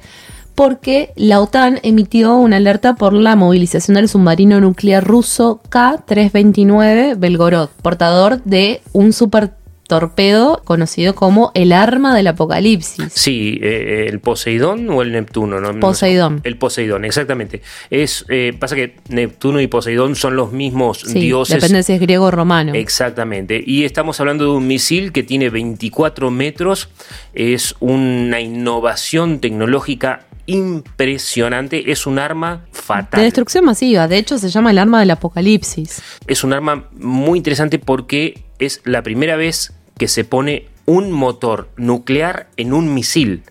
porque 0.54 1.12
la 1.16 1.40
OTAN 1.40 1.80
emitió 1.82 2.36
una 2.36 2.56
alerta 2.56 2.94
por 2.94 3.12
la 3.12 3.34
movilización 3.34 3.96
del 3.96 4.08
submarino 4.08 4.60
nuclear 4.60 5.02
ruso 5.02 5.60
K-329 5.68 7.18
Belgorod, 7.18 7.70
portador 7.82 8.42
de 8.44 8.80
un 8.92 9.12
super 9.12 9.52
torpedo 9.86 10.62
conocido 10.64 11.14
como 11.14 11.52
el 11.54 11.72
arma 11.72 12.14
del 12.16 12.26
apocalipsis. 12.26 13.12
Sí, 13.12 13.58
eh, 13.62 14.06
el 14.08 14.20
Poseidón 14.20 14.88
o 14.90 15.02
el 15.02 15.12
Neptuno. 15.12 15.60
¿no? 15.60 15.68
No 15.68 15.74
sé. 15.74 15.80
Poseidón. 15.80 16.40
El 16.44 16.56
Poseidón, 16.56 17.04
exactamente. 17.04 17.62
Es 17.90 18.24
eh, 18.28 18.54
pasa 18.58 18.74
que 18.74 18.96
Neptuno 19.08 19.60
y 19.60 19.66
Poseidón 19.66 20.16
son 20.16 20.36
los 20.36 20.52
mismos 20.52 21.00
Sí, 21.00 21.20
dioses. 21.20 21.60
depende 21.60 21.82
si 21.82 21.92
es 21.92 22.00
griego 22.00 22.26
o 22.26 22.30
romano. 22.30 22.72
Exactamente. 22.74 23.62
Y 23.64 23.84
estamos 23.84 24.18
hablando 24.20 24.44
de 24.44 24.50
un 24.50 24.66
misil 24.66 25.12
que 25.12 25.22
tiene 25.22 25.50
24 25.50 26.30
metros. 26.30 26.88
Es 27.34 27.74
una 27.80 28.40
innovación 28.40 29.40
tecnológica 29.40 30.26
impresionante. 30.46 31.90
Es 31.90 32.06
un 32.06 32.18
arma 32.18 32.66
fatal. 32.72 33.20
De 33.20 33.24
destrucción 33.24 33.64
masiva, 33.64 34.08
de 34.08 34.18
hecho 34.18 34.38
se 34.38 34.48
llama 34.48 34.70
el 34.70 34.78
arma 34.78 35.00
del 35.00 35.10
apocalipsis. 35.10 36.02
Es 36.26 36.44
un 36.44 36.52
arma 36.52 36.88
muy 36.92 37.38
interesante 37.38 37.78
porque 37.78 38.44
es 38.58 38.80
la 38.84 39.02
primera 39.02 39.36
vez 39.36 39.72
que 39.98 40.08
se 40.08 40.24
pone 40.24 40.68
un 40.86 41.12
motor 41.12 41.68
nuclear 41.76 42.48
en 42.56 42.72
un 42.72 42.92
misil. 42.94 43.42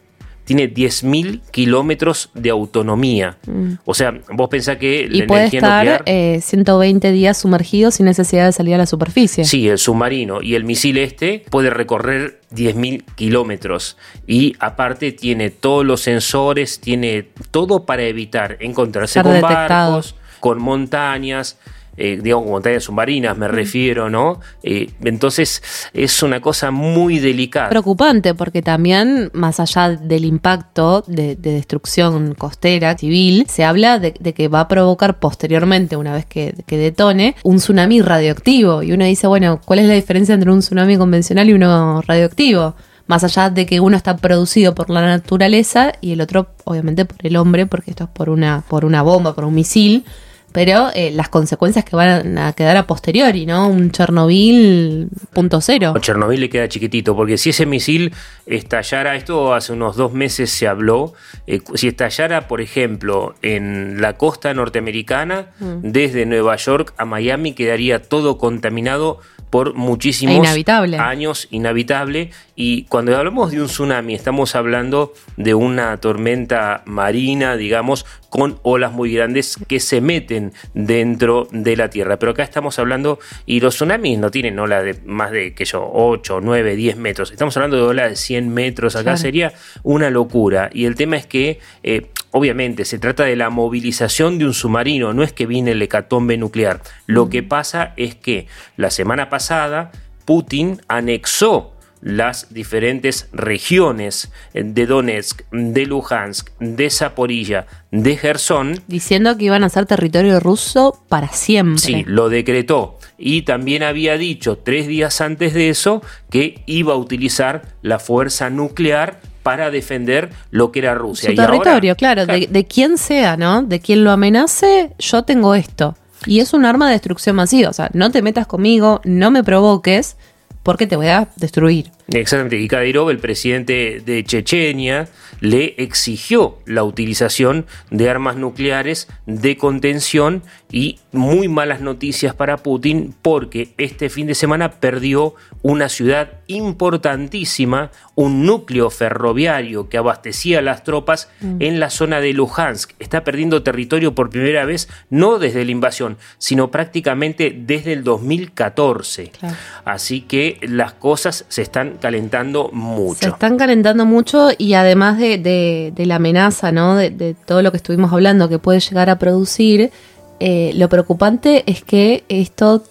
Tiene 0.45 0.73
10.000 0.73 1.41
kilómetros 1.51 2.29
de 2.33 2.49
autonomía. 2.49 3.37
Mm. 3.47 3.73
O 3.85 3.93
sea, 3.93 4.13
vos 4.31 4.49
pensás 4.49 4.77
que 4.77 5.07
Y 5.09 5.21
la 5.21 5.27
puede 5.27 5.41
energía 5.41 5.59
estar 5.59 5.85
nuclear... 5.85 6.03
eh, 6.05 6.39
120 6.41 7.11
días 7.11 7.37
sumergido 7.37 7.91
sin 7.91 8.05
necesidad 8.05 8.45
de 8.45 8.51
salir 8.51 8.75
a 8.75 8.77
la 8.77 8.85
superficie. 8.85 9.45
Sí, 9.45 9.67
el 9.69 9.77
submarino 9.77 10.41
y 10.41 10.55
el 10.55 10.63
misil 10.65 10.97
este 10.97 11.43
puede 11.49 11.69
recorrer 11.69 12.41
10.000 12.53 13.03
kilómetros 13.15 13.97
y 14.27 14.55
aparte 14.59 15.11
tiene 15.11 15.49
todos 15.49 15.85
los 15.85 16.01
sensores, 16.01 16.79
tiene 16.79 17.29
todo 17.51 17.85
para 17.85 18.03
evitar 18.03 18.57
encontrarse 18.59 19.21
con 19.21 19.33
detectado. 19.33 19.93
barcos, 19.93 20.15
con 20.39 20.61
montañas, 20.61 21.57
eh, 21.97 22.19
digamos, 22.21 22.45
con 22.45 22.53
montañas 22.53 22.83
submarinas 22.83 23.37
me 23.37 23.47
refiero, 23.47 24.09
¿no? 24.09 24.39
Eh, 24.63 24.89
entonces 25.03 25.61
es 25.93 26.23
una 26.23 26.41
cosa 26.41 26.71
muy 26.71 27.19
delicada. 27.19 27.69
Preocupante 27.69 28.33
porque 28.33 28.61
también, 28.61 29.29
más 29.33 29.59
allá 29.59 29.89
del 29.89 30.25
impacto 30.25 31.03
de, 31.07 31.35
de 31.35 31.53
destrucción 31.53 32.33
costera 32.35 32.97
civil, 32.97 33.45
se 33.47 33.63
habla 33.63 33.99
de, 33.99 34.13
de 34.19 34.33
que 34.33 34.47
va 34.47 34.61
a 34.61 34.67
provocar 34.67 35.19
posteriormente, 35.19 35.95
una 35.95 36.13
vez 36.13 36.25
que, 36.25 36.55
que 36.65 36.77
detone, 36.77 37.35
un 37.43 37.57
tsunami 37.57 38.01
radioactivo. 38.01 38.83
Y 38.83 38.91
uno 38.91 39.05
dice, 39.05 39.27
bueno, 39.27 39.61
¿cuál 39.63 39.79
es 39.79 39.87
la 39.87 39.93
diferencia 39.93 40.33
entre 40.33 40.51
un 40.51 40.59
tsunami 40.59 40.97
convencional 40.97 41.49
y 41.49 41.53
uno 41.53 42.01
radioactivo? 42.01 42.75
Más 43.05 43.23
allá 43.23 43.49
de 43.49 43.65
que 43.65 43.79
uno 43.81 43.97
está 43.97 44.15
producido 44.17 44.73
por 44.73 44.89
la 44.89 45.01
naturaleza 45.01 45.91
y 45.99 46.13
el 46.13 46.21
otro, 46.21 46.47
obviamente, 46.63 47.05
por 47.05 47.17
el 47.25 47.35
hombre, 47.35 47.65
porque 47.65 47.91
esto 47.91 48.05
es 48.05 48.09
por 48.09 48.29
una, 48.29 48.63
por 48.69 48.85
una 48.85 49.01
bomba, 49.01 49.35
por 49.35 49.43
un 49.43 49.53
misil. 49.53 50.05
Pero 50.53 50.89
eh, 50.93 51.11
las 51.11 51.29
consecuencias 51.29 51.83
que 51.83 51.95
van 51.95 52.37
a 52.37 52.53
quedar 52.53 52.77
a 52.77 52.87
posteriori, 52.87 53.45
¿no? 53.45 53.67
Un 53.67 53.91
Chernobyl 53.91 55.09
punto 55.33 55.59
cero. 55.61 55.93
Chernobyl 55.99 56.39
le 56.39 56.49
queda 56.49 56.67
chiquitito, 56.69 57.15
porque 57.15 57.37
si 57.37 57.49
ese 57.49 57.65
misil 57.65 58.13
estallara, 58.45 59.15
esto 59.15 59.53
hace 59.53 59.73
unos 59.73 59.95
dos 59.95 60.13
meses 60.13 60.51
se 60.51 60.67
habló, 60.67 61.13
eh, 61.47 61.59
si 61.75 61.87
estallara, 61.87 62.47
por 62.47 62.61
ejemplo, 62.61 63.35
en 63.41 63.99
la 64.01 64.13
costa 64.17 64.53
norteamericana, 64.53 65.47
Mm. 65.59 65.79
desde 65.91 66.25
Nueva 66.25 66.55
York 66.55 66.93
a 66.97 67.05
Miami, 67.05 67.53
quedaría 67.53 68.01
todo 68.01 68.37
contaminado 68.37 69.19
por 69.49 69.75
muchísimos 69.75 70.35
inhabitable. 70.35 70.97
años, 70.97 71.47
inhabitable. 71.51 72.31
Y 72.55 72.85
cuando 72.85 73.15
hablamos 73.15 73.51
de 73.51 73.61
un 73.61 73.67
tsunami, 73.67 74.15
estamos 74.15 74.55
hablando 74.55 75.13
de 75.37 75.53
una 75.53 75.95
tormenta 75.97 76.81
marina, 76.85 77.55
digamos, 77.55 78.05
con 78.33 78.59
olas 78.63 78.91
muy 78.93 79.13
grandes 79.13 79.57
que 79.67 79.79
se 79.79 80.01
meten 80.01 80.53
dentro 80.73 81.47
de 81.51 81.77
la 81.77 81.91
Tierra. 81.91 82.17
Pero 82.17 82.31
acá 82.31 82.41
estamos 82.41 82.79
hablando, 82.79 83.19
y 83.45 83.59
los 83.59 83.75
tsunamis 83.75 84.17
no 84.17 84.31
tienen 84.31 84.57
olas 84.57 84.83
de 84.83 84.95
más 85.05 85.29
de, 85.29 85.53
que 85.53 85.65
yo, 85.65 85.87
8, 85.93 86.39
9, 86.41 86.75
10 86.75 86.97
metros. 86.97 87.29
Estamos 87.29 87.55
hablando 87.57 87.77
de 87.77 87.83
olas 87.83 88.09
de 88.09 88.15
100 88.15 88.51
metros. 88.51 88.95
Acá 88.95 89.03
Claro. 89.03 89.17
sería 89.17 89.53
una 89.83 90.09
locura. 90.09 90.71
Y 90.73 90.85
el 90.85 90.95
tema 90.95 91.15
es 91.15 91.27
que, 91.27 91.59
eh, 91.83 92.07
obviamente, 92.31 92.85
se 92.85 92.97
trata 92.97 93.23
de 93.23 93.35
la 93.35 93.51
movilización 93.51 94.39
de 94.39 94.45
un 94.45 94.55
submarino, 94.55 95.13
no 95.13 95.21
es 95.21 95.31
que 95.31 95.45
viene 95.45 95.73
el 95.73 95.81
hecatombe 95.83 96.35
nuclear. 96.35 96.81
Lo 97.05 97.29
que 97.29 97.43
pasa 97.43 97.93
es 97.97 98.15
que 98.15 98.47
la 98.77 98.89
semana 98.89 99.29
pasada 99.29 99.91
Putin 100.25 100.81
anexó 100.87 101.72
las 102.03 102.53
diferentes 102.53 103.29
regiones 103.31 104.29
de 104.53 104.85
Donetsk, 104.85 105.41
de 105.51 105.85
Luhansk, 105.85 106.49
de 106.59 106.89
Zaporilla, 106.89 107.65
de 107.91 108.17
Gerson, 108.17 108.81
Diciendo 108.87 109.37
que 109.37 109.45
iban 109.45 109.63
a 109.63 109.69
ser 109.69 109.85
territorio 109.85 110.39
ruso 110.41 111.01
para 111.07 111.29
siempre. 111.29 111.79
Sí, 111.81 112.03
lo 112.05 112.27
decretó. 112.27 112.99
Y 113.17 113.43
también 113.43 113.83
había 113.83 114.17
dicho 114.17 114.57
tres 114.57 114.87
días 114.87 115.21
antes 115.21 115.53
de 115.53 115.69
eso 115.69 116.01
que 116.29 116.61
iba 116.65 116.93
a 116.93 116.97
utilizar 116.97 117.61
la 117.81 117.99
fuerza 117.99 118.49
nuclear 118.49 119.21
para 119.43 119.71
defender 119.71 120.29
lo 120.51 120.71
que 120.73 120.79
era 120.79 120.95
Rusia. 120.95 121.29
Su 121.29 121.35
Y 121.35 121.39
ahora- 121.39 121.51
territorio, 121.53 121.95
claro, 121.95 122.25
de, 122.25 122.47
de 122.49 122.65
quien 122.65 122.97
sea, 122.97 123.37
¿no? 123.37 123.61
De 123.63 123.79
quien 123.79 124.03
lo 124.03 124.11
amenace, 124.11 124.91
yo 124.99 125.23
tengo 125.23 125.55
esto. 125.55 125.95
Y 126.25 126.39
es 126.41 126.53
un 126.53 126.65
arma 126.65 126.87
de 126.87 126.93
destrucción 126.93 127.35
masiva. 127.37 127.69
O 127.69 127.73
sea, 127.73 127.89
no 127.93 128.11
te 128.11 128.21
metas 128.21 128.47
conmigo, 128.47 128.99
no 129.05 129.31
me 129.31 129.43
provoques, 129.43 130.17
porque 130.63 130.87
te 130.87 130.95
voy 130.95 131.07
a 131.07 131.27
destruir. 131.35 131.91
Exactamente, 132.07 132.59
y 132.59 132.67
Kadyrov, 132.67 133.09
el 133.09 133.19
presidente 133.19 134.01
de 134.05 134.23
Chechenia, 134.23 135.07
le 135.39 135.75
exigió 135.77 136.57
la 136.65 136.83
utilización 136.83 137.65
de 137.91 138.09
armas 138.09 138.35
nucleares 138.35 139.07
de 139.25 139.57
contención 139.57 140.43
y 140.71 140.99
muy 141.11 141.47
malas 141.47 141.81
noticias 141.81 142.33
para 142.33 142.57
Putin 142.57 143.13
porque 143.21 143.73
este 143.77 144.09
fin 144.09 144.27
de 144.27 144.35
semana 144.35 144.71
perdió 144.71 145.35
una 145.61 145.87
ciudad 145.89 146.31
importantísima, 146.47 147.91
un 148.15 148.45
núcleo 148.45 148.89
ferroviario 148.89 149.89
que 149.89 149.97
abastecía 149.97 150.59
a 150.59 150.61
las 150.61 150.83
tropas 150.83 151.29
Mm. 151.41 151.61
en 151.61 151.79
la 151.79 151.89
zona 151.89 152.19
de 152.21 152.33
Luhansk. 152.33 152.91
Está 152.99 153.23
perdiendo 153.23 153.63
territorio 153.63 154.15
por 154.15 154.29
primera 154.29 154.65
vez, 154.65 154.89
no 155.09 155.39
desde 155.39 155.65
la 155.65 155.71
invasión, 155.71 156.17
sino 156.37 156.71
prácticamente 156.71 157.55
desde 157.55 157.93
el 157.93 158.03
2014. 158.03 159.29
Claro. 159.29 159.55
Así 159.85 160.21
que 160.21 160.57
las 160.61 160.93
cosas 160.93 161.45
se 161.49 161.61
están 161.61 161.92
calentando 161.99 162.69
Se 162.69 162.75
mucho. 162.75 163.27
están 163.29 163.57
calentando 163.57 164.05
mucho 164.05 164.49
y 164.57 164.73
además 164.73 165.17
de, 165.17 165.37
de- 165.37 165.91
de 165.95 166.05
la 166.05 166.15
amenaza, 166.15 166.71
¿no? 166.71 166.95
De, 166.95 167.09
de 167.09 167.33
todo 167.33 167.61
lo 167.61 167.71
que 167.71 167.77
estuvimos 167.77 168.11
hablando 168.13 168.49
que 168.49 168.59
puede 168.59 168.79
llegar 168.79 169.09
a 169.09 169.17
producir, 169.19 169.91
eh, 170.39 170.71
lo 170.75 170.89
preocupante 170.89 171.63
es 171.71 171.83
que 171.83 172.23
esto 172.29 172.83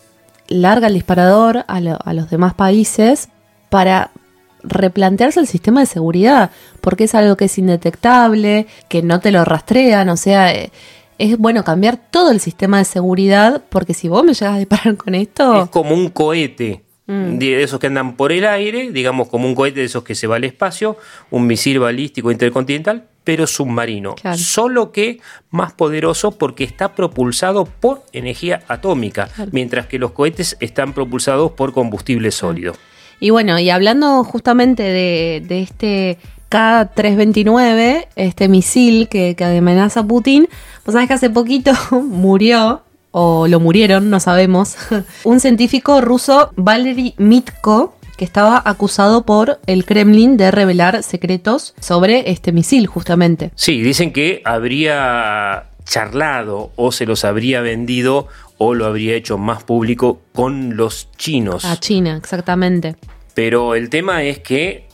larga 0.49 0.87
el 0.89 0.95
disparador 0.95 1.65
a, 1.67 1.81
lo- 1.81 1.99
a 2.05 2.13
los 2.15 2.31
demás 2.31 2.55
países 2.55 3.29
para 3.71 4.11
replantearse 4.63 5.41
el 5.41 5.47
sistema 5.47 5.81
de 5.81 5.87
seguridad, 5.87 6.51
porque 6.81 7.05
es 7.05 7.15
algo 7.15 7.37
que 7.37 7.47
es 7.47 7.59
indetectable, 7.59 8.67
que 8.89 9.03
no 9.03 9.21
te 9.21 9.33
lo 9.33 9.45
rastrean, 9.45 10.09
o 10.09 10.17
sea, 10.17 10.53
eh, 10.55 10.71
es 11.19 11.37
bueno 11.39 11.65
cambiar 11.65 11.97
todo 12.11 12.31
el 12.31 12.41
sistema 12.41 12.79
de 12.79 12.85
seguridad, 12.85 13.63
porque 13.71 13.93
si 13.95 14.09
vos 14.09 14.23
me 14.25 14.35
llegas 14.35 14.55
a 14.55 14.59
disparar 14.59 14.97
con 14.97 15.15
esto... 15.15 15.65
Es 15.65 15.71
como 15.71 15.95
un 15.95 16.09
cohete. 16.11 16.83
Mm. 17.07 17.39
De 17.39 17.63
esos 17.63 17.81
que 17.81 17.89
andan 17.89 18.17
por 18.17 18.33
el 18.33 18.47
aire, 18.47 18.91
digamos 18.93 19.29
como 19.29 19.49
un 19.49 19.55
cohete 19.55 19.81
de 19.81 19.87
esos 19.87 20.05
que 20.05 20.15
se 20.15 20.27
va 20.27 20.37
al 20.37 20.45
espacio, 20.45 20.97
un 21.31 21.47
misil 21.47 21.81
balístico 21.81 22.31
intercontinental, 22.31 23.09
pero 23.25 23.47
submarino. 23.47 24.15
Claro. 24.15 24.39
Solo 24.39 24.93
que 24.93 25.21
más 25.51 25.73
poderoso 25.73 26.33
porque 26.33 26.65
está 26.65 26.95
propulsado 26.95 27.65
por 27.65 28.03
energía 28.13 28.63
atómica, 28.69 29.29
mientras 29.51 29.87
que 29.87 29.99
los 29.99 30.13
cohetes 30.13 30.57
están 30.61 30.93
propulsados 30.93 31.53
por 31.53 31.73
combustible 31.73 32.31
sólido. 32.31 32.75
Y 33.21 33.31
bueno, 33.31 33.59
y 33.59 33.71
hablando 33.71 34.25
justamente 34.25 34.83
de, 34.83 35.43
de 35.47 35.63
este 35.63 36.19
K-329, 36.49 38.09
este 38.17 38.49
misil 38.49 39.09
que, 39.09 39.35
que 39.37 39.45
amenaza 39.45 40.01
a 40.01 40.07
Putin, 40.07 40.49
vos 40.85 40.93
sabés 40.93 41.09
que 41.09 41.15
hace 41.15 41.31
poquito 41.31 41.73
murió, 41.93 42.83
o 43.13 43.47
lo 43.47 43.61
murieron, 43.61 44.11
no 44.11 44.19
sabemos, 44.19 44.77
un 45.25 45.39
científico 45.39 46.01
ruso, 46.01 46.51
Valery 46.57 47.15
Mitko, 47.19 47.95
que 48.17 48.25
estaba 48.25 48.61
acusado 48.65 49.25
por 49.25 49.61
el 49.67 49.85
Kremlin 49.85 50.37
de 50.37 50.51
revelar 50.51 51.03
secretos 51.03 51.75
sobre 51.81 52.31
este 52.31 52.53
misil, 52.53 52.87
justamente. 52.87 53.53
Sí, 53.55 53.81
dicen 53.81 54.13
que 54.13 54.43
habría 54.45 55.69
charlado 55.85 56.73
o 56.77 56.93
se 56.93 57.07
los 57.07 57.25
habría 57.25 57.61
vendido 57.61 58.29
o 58.59 58.75
lo 58.75 58.87
habría 58.87 59.15
hecho 59.15 59.39
más 59.39 59.65
público 59.65 60.21
con 60.33 60.77
los 60.77 61.09
chinos. 61.17 61.65
A 61.65 61.79
China, 61.79 62.17
exactamente. 62.17 62.97
Pero 63.35 63.75
el 63.75 63.89
tema 63.91 64.23
es 64.23 64.39
que 64.39 64.87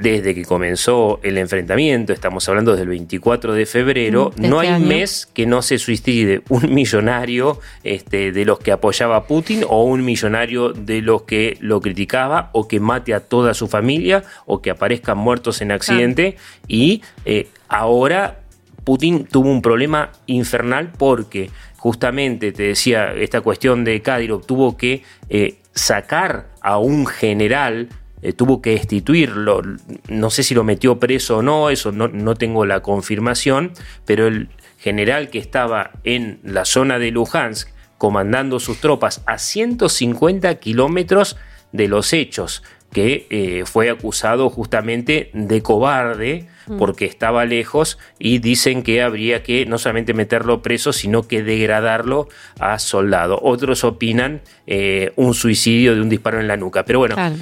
desde 0.00 0.34
que 0.34 0.44
comenzó 0.44 1.20
el 1.22 1.36
enfrentamiento, 1.38 2.12
estamos 2.12 2.48
hablando 2.48 2.74
del 2.74 2.88
24 2.88 3.52
de 3.52 3.66
febrero, 3.66 4.32
de 4.34 4.48
no 4.48 4.62
este 4.62 4.68
hay 4.68 4.74
año. 4.76 4.86
mes 4.86 5.28
que 5.32 5.46
no 5.46 5.62
se 5.62 5.78
suicide 5.78 6.42
un 6.48 6.74
millonario 6.74 7.60
este, 7.84 8.32
de 8.32 8.44
los 8.44 8.58
que 8.58 8.72
apoyaba 8.72 9.16
a 9.16 9.24
Putin 9.24 9.64
o 9.68 9.84
un 9.84 10.04
millonario 10.04 10.72
de 10.72 11.02
los 11.02 11.22
que 11.22 11.58
lo 11.60 11.80
criticaba 11.80 12.50
o 12.52 12.66
que 12.66 12.80
mate 12.80 13.12
a 13.14 13.20
toda 13.20 13.52
su 13.52 13.68
familia 13.68 14.24
o 14.46 14.62
que 14.62 14.70
aparezcan 14.70 15.18
muertos 15.18 15.60
en 15.60 15.72
accidente. 15.72 16.36
Y 16.66 17.02
eh, 17.24 17.48
ahora 17.68 18.40
Putin 18.84 19.26
tuvo 19.26 19.50
un 19.50 19.60
problema 19.60 20.12
infernal 20.26 20.92
porque 20.96 21.50
justamente, 21.76 22.52
te 22.52 22.64
decía, 22.64 23.12
esta 23.14 23.40
cuestión 23.40 23.84
de 23.84 24.00
Kadyrov 24.02 24.44
tuvo 24.46 24.76
que 24.76 25.02
eh, 25.28 25.56
sacar 25.74 26.48
a 26.60 26.78
un 26.78 27.06
general, 27.06 27.88
eh, 28.22 28.32
tuvo 28.32 28.60
que 28.60 28.70
destituirlo, 28.70 29.62
no 30.08 30.30
sé 30.30 30.42
si 30.42 30.54
lo 30.54 30.64
metió 30.64 30.98
preso 30.98 31.38
o 31.38 31.42
no, 31.42 31.70
eso 31.70 31.92
no, 31.92 32.08
no 32.08 32.34
tengo 32.34 32.66
la 32.66 32.80
confirmación, 32.80 33.72
pero 34.04 34.26
el 34.26 34.48
general 34.78 35.30
que 35.30 35.38
estaba 35.38 35.92
en 36.04 36.40
la 36.42 36.64
zona 36.64 36.98
de 36.98 37.10
Luhansk 37.10 37.68
comandando 37.98 38.60
sus 38.60 38.80
tropas 38.80 39.22
a 39.26 39.38
150 39.38 40.54
kilómetros 40.54 41.36
de 41.72 41.86
los 41.86 42.12
hechos, 42.14 42.62
que 42.92 43.26
eh, 43.30 43.64
fue 43.66 43.90
acusado 43.90 44.48
justamente 44.50 45.30
de 45.34 45.62
cobarde. 45.62 46.48
Porque 46.78 47.04
estaba 47.04 47.44
lejos 47.44 47.98
y 48.18 48.38
dicen 48.38 48.82
que 48.82 49.02
habría 49.02 49.42
que 49.42 49.66
no 49.66 49.78
solamente 49.78 50.14
meterlo 50.14 50.62
preso, 50.62 50.92
sino 50.92 51.26
que 51.26 51.42
degradarlo 51.42 52.28
a 52.58 52.78
soldado. 52.78 53.38
Otros 53.42 53.84
opinan 53.84 54.40
eh, 54.66 55.12
un 55.16 55.34
suicidio 55.34 55.94
de 55.94 56.00
un 56.00 56.08
disparo 56.08 56.40
en 56.40 56.46
la 56.48 56.56
nuca. 56.56 56.84
Pero 56.84 57.00
bueno, 57.00 57.14
Claro. 57.16 57.34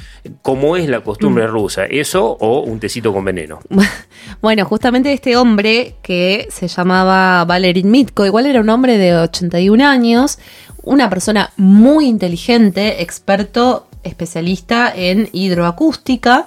como 0.42 0.76
es 0.76 0.88
la 0.88 1.00
costumbre 1.00 1.47
Mm. 1.47 1.50
rusa, 1.50 1.85
eso 1.85 2.25
o 2.40 2.61
un 2.61 2.80
tecito 2.80 3.12
con 3.12 3.25
veneno. 3.25 3.61
Bueno, 4.40 4.64
justamente 4.64 5.12
este 5.12 5.37
hombre 5.37 5.94
que 6.02 6.46
se 6.50 6.68
llamaba 6.68 7.44
Valery 7.44 7.83
Mitko, 7.85 8.24
igual 8.26 8.46
era 8.46 8.61
un 8.61 8.68
hombre 8.68 8.98
de 8.98 9.16
81 9.16 9.81
años, 9.87 10.38
una 10.83 11.09
persona 11.11 11.50
muy 11.57 12.07
inteligente, 12.07 13.03
experto, 13.03 13.87
especialista 14.05 14.92
en 14.94 15.29
hidroacústica, 15.33 16.46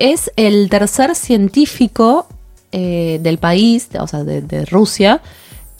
es 0.00 0.32
el 0.36 0.68
tercer 0.68 1.14
científico 1.14 2.26
eh, 2.72 3.20
del 3.22 3.38
país, 3.38 3.88
o 3.98 4.06
sea, 4.08 4.24
de, 4.24 4.42
de 4.42 4.64
Rusia, 4.64 5.20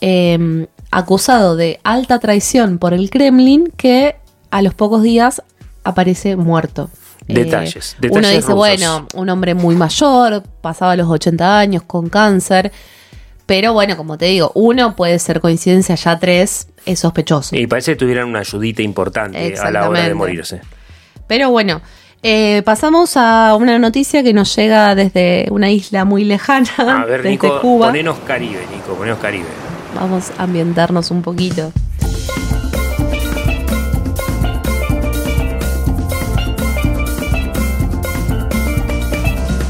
eh, 0.01 0.67
acusado 0.91 1.57
de 1.57 1.81
alta 1.83 2.19
traición 2.19 2.79
por 2.79 2.95
el 2.95 3.11
Kremlin 3.11 3.73
que 3.77 4.17
a 4.51 4.63
los 4.63 4.75
pocos 4.75 5.03
días 5.03 5.43
aparece 5.85 6.37
muerto. 6.37 6.91
Eh, 7.29 7.35
Detalles, 7.35 7.97
Uno 7.99 8.09
detalles 8.09 8.31
dice, 8.31 8.41
rusos. 8.41 8.55
bueno, 8.57 9.07
un 9.15 9.29
hombre 9.29 9.55
muy 9.55 9.75
mayor, 9.77 10.43
pasaba 10.61 10.97
los 10.97 11.09
80 11.09 11.59
años 11.59 11.83
con 11.85 12.09
cáncer. 12.09 12.73
Pero 13.47 13.73
bueno, 13.73 13.97
como 13.97 14.17
te 14.17 14.27
digo, 14.27 14.53
uno 14.55 14.95
puede 14.95 15.19
ser 15.19 15.41
coincidencia, 15.41 15.97
ya 15.97 16.19
tres 16.19 16.69
es 16.87 17.01
sospechoso. 17.01 17.57
Y 17.57 17.67
parece 17.67 17.93
que 17.93 17.97
tuvieran 17.97 18.29
una 18.29 18.41
ayudita 18.41 18.83
importante 18.83 19.57
a 19.59 19.71
la 19.71 19.89
hora 19.89 20.07
de 20.07 20.15
morirse. 20.15 20.61
Pero 21.27 21.51
bueno, 21.51 21.81
eh, 22.23 22.63
pasamos 22.65 23.17
a 23.17 23.55
una 23.57 23.79
noticia 23.79 24.23
que 24.23 24.33
nos 24.33 24.55
llega 24.55 24.95
desde 24.95 25.47
una 25.51 25.71
isla 25.71 26.05
muy 26.05 26.25
lejana, 26.25 26.69
A 26.79 27.05
ver, 27.05 27.19
desde 27.23 27.31
Nico, 27.31 27.61
Cuba. 27.61 27.87
ponenos 27.89 28.19
Caribe, 28.27 28.61
Nico, 28.75 28.95
ponenos 28.95 29.19
Caribe. 29.21 29.47
Vamos 29.95 30.31
a 30.39 30.43
ambientarnos 30.45 31.11
un 31.11 31.23
poquito. 31.23 31.73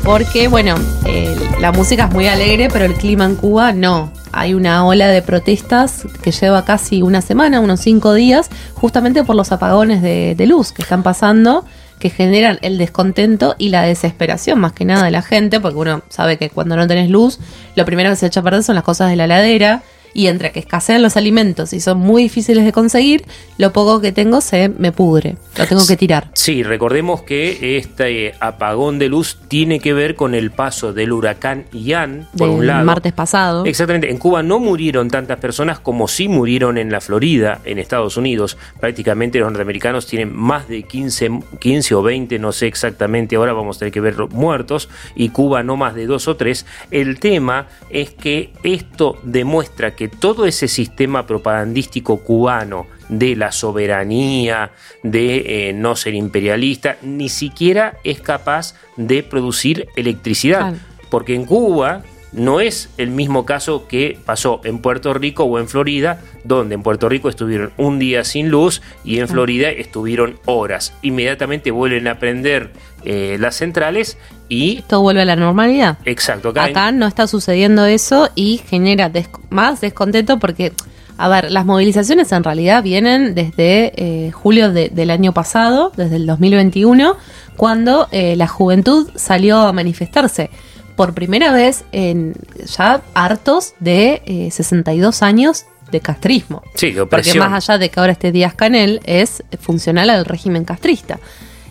Porque, 0.05 0.49
bueno, 0.49 0.75
eh, 1.07 1.37
la 1.61 1.71
música 1.73 2.07
es 2.07 2.13
muy 2.13 2.27
alegre, 2.27 2.69
pero 2.73 2.85
el 2.85 2.95
clima 2.95 3.27
en 3.27 3.37
Cuba 3.37 3.73
no. 3.73 4.11
Hay 4.33 4.55
una 4.55 4.85
ola 4.87 5.09
de 5.09 5.23
protestas 5.23 6.05
que 6.23 6.33
lleva 6.33 6.65
casi 6.65 7.03
una 7.03 7.21
semana, 7.21 7.61
unos 7.61 7.81
cinco 7.81 8.15
días, 8.15 8.49
justamente 8.75 9.23
por 9.25 9.37
los 9.37 9.53
apagones 9.53 10.03
de, 10.03 10.35
de 10.37 10.47
luz 10.47 10.73
que 10.73 10.83
están 10.83 11.03
pasando, 11.03 11.65
que 12.01 12.11
generan 12.11 12.59
el 12.63 12.79
descontento 12.79 13.55
y 13.59 13.69
la 13.69 13.83
desesperación 13.83 14.59
más 14.59 14.73
que 14.73 14.85
nada 14.85 15.05
de 15.05 15.13
la 15.13 15.23
gente, 15.23 15.61
porque 15.61 15.79
uno 15.79 16.03
sabe 16.09 16.39
que 16.39 16.51
cuando 16.51 16.75
no 16.75 16.89
tenés 16.89 17.09
luz, 17.11 17.39
lo 17.77 17.85
primero 17.85 18.11
que 18.11 18.17
se 18.17 18.27
echa 18.27 18.41
a 18.41 18.43
perder 18.43 18.65
son 18.65 18.75
las 18.75 18.83
cosas 18.83 19.11
de 19.11 19.17
la 19.17 19.27
heladera, 19.27 19.83
y 20.15 20.27
entre 20.27 20.53
que 20.53 20.61
escasean 20.61 21.03
los 21.03 21.17
alimentos 21.17 21.73
y 21.73 21.81
son 21.81 21.99
muy 21.99 22.23
difíciles 22.25 22.65
de 22.65 22.73
conseguir, 22.73 23.25
lo 23.59 23.73
poco 23.73 24.01
que 24.01 24.13
tengo 24.13 24.41
se 24.41 24.69
me 24.69 24.93
pudre, 24.93 25.37
lo 25.57 25.67
tengo 25.67 25.87
que 25.87 25.97
tirar. 25.97 26.31
Sí, 26.35 26.63
recordemos 26.63 27.23
que 27.23 27.77
este 27.79 28.35
apagón 28.41 28.99
de 28.99 29.09
luz 29.09 29.39
tiene 29.49 29.81
que 29.81 29.93
ver 29.93 30.15
con 30.15 30.35
el 30.35 30.51
paso 30.51 30.93
del 30.93 31.13
huracán 31.13 31.65
Ian, 31.73 32.29
por 32.37 32.49
Del 32.49 32.59
un 32.59 32.67
lado. 32.67 32.85
martes 32.85 33.13
pasado. 33.13 33.65
Exactamente, 33.65 34.11
en 34.11 34.19
Cuba 34.19 34.43
no 34.43 34.59
murieron 34.59 35.09
tantas 35.09 35.39
personas 35.39 35.79
como 35.81 36.09
sí 36.09 36.29
murieron 36.29 36.79
en 36.79 36.91
la 36.91 37.01
Florida, 37.01 37.61
en 37.65 37.79
Estados 37.79 38.17
Unidos. 38.17 38.57
Prácticamente 38.81 39.39
los 39.39 39.49
norteamericanos 39.49 40.07
tienen 40.07 40.35
más 40.35 40.69
de 40.69 40.83
15, 40.83 41.41
15 41.59 41.95
o 41.95 42.03
20, 42.03 42.39
no 42.39 42.53
sé 42.53 42.67
exactamente, 42.67 43.37
ahora 43.37 43.53
vamos 43.53 43.77
a 43.77 43.79
tener 43.81 43.93
que 43.93 44.01
ver 44.01 44.17
muertos, 44.31 44.89
y 45.15 45.29
Cuba 45.31 45.63
no 45.63 45.77
más 45.77 45.95
de 45.95 46.07
dos 46.07 46.29
o 46.29 46.37
tres. 46.37 46.67
El 46.91 47.19
tema 47.21 47.67
es 47.91 48.11
que 48.11 48.53
esto 48.63 49.19
demuestra 49.23 49.95
que 49.95 50.00
todo 50.09 50.47
ese 50.47 50.69
sistema 50.69 51.27
propagandístico 51.27 52.19
cubano 52.19 52.87
de 53.09 53.37
la 53.37 53.53
soberanía, 53.53 54.73
de 55.03 55.69
eh, 55.69 55.73
no 55.73 55.97
ser 55.97 56.15
imperialista, 56.15 56.97
ni 57.03 57.29
siquiera 57.29 57.99
es 58.05 58.21
capaz 58.21 58.75
de 58.97 59.23
producir 59.23 59.89
electricidad. 59.97 60.75
Porque 61.11 61.35
en 61.35 61.45
Cuba 61.45 62.03
no 62.33 62.61
es 62.61 62.91
el 62.97 63.11
mismo 63.11 63.45
caso 63.45 63.89
que 63.89 64.17
pasó 64.25 64.61
en 64.65 64.79
Puerto 64.79 65.13
Rico 65.15 65.45
o 65.45 65.59
en 65.59 65.69
Florida, 65.69 66.23
donde 66.45 66.77
en 66.77 66.83
Puerto 66.83 67.09
Rico 67.09 67.29
estuvieron 67.29 67.73
un 67.77 67.99
día 67.99 68.25
sin 68.25 68.51
luz 68.51 68.83
y 69.05 69.19
en 69.19 69.29
Florida 69.29 69.71
estuvieron 69.71 70.39
horas. 70.45 70.95
Inmediatamente 71.03 71.71
vuelven 71.71 72.07
a 72.09 72.19
prender 72.19 72.71
eh, 73.05 73.37
las 73.41 73.57
centrales 73.57 74.17
y... 74.49 74.83
Todo 74.83 75.03
vuelve 75.03 75.23
a 75.23 75.25
la 75.25 75.37
normalidad. 75.37 75.99
Exacto, 76.05 76.51
acá, 76.51 76.65
Acá 76.65 76.93
no 76.93 77.07
está 77.07 77.27
sucediendo 77.27 77.87
eso 77.87 78.29
y 78.35 78.61
genera 78.69 79.11
más 79.51 79.81
descontento 79.81 80.39
porque, 80.39 80.73
a 81.17 81.29
ver, 81.29 81.51
las 81.51 81.65
movilizaciones 81.67 82.33
en 82.33 82.45
realidad 82.45 82.83
vienen 82.83 83.35
desde 83.35 83.93
eh, 83.97 84.31
julio 84.33 84.71
de- 84.73 84.89
del 84.91 85.11
año 85.11 85.33
pasado, 85.33 85.93
desde 85.97 86.17
el 86.17 86.27
2021, 86.27 87.17
cuando 87.57 88.09
eh, 88.11 88.37
la 88.37 88.49
juventud 88.49 89.11
salió 89.15 89.59
a 89.61 89.73
manifestarse 89.73 90.51
por 90.97 91.15
primera 91.15 91.53
vez 91.53 91.85
en 91.93 92.35
ya 92.77 93.01
hartos 93.15 93.75
de 93.81 94.23
eh, 94.27 94.51
62 94.51 95.23
años 95.23 95.65
de 95.91 96.01
castrismo. 96.01 96.63
Sí, 96.75 96.93
de 96.93 97.07
Porque 97.07 97.35
más 97.39 97.69
allá 97.69 97.79
de 97.79 97.89
que 97.91 97.99
ahora 98.01 98.13
esté 98.13 98.33
Díaz 98.33 98.55
Canel, 98.55 99.01
es 99.05 99.43
funcional 99.61 100.11
al 100.11 100.25
régimen 100.25 100.65
castrista. 100.65 101.19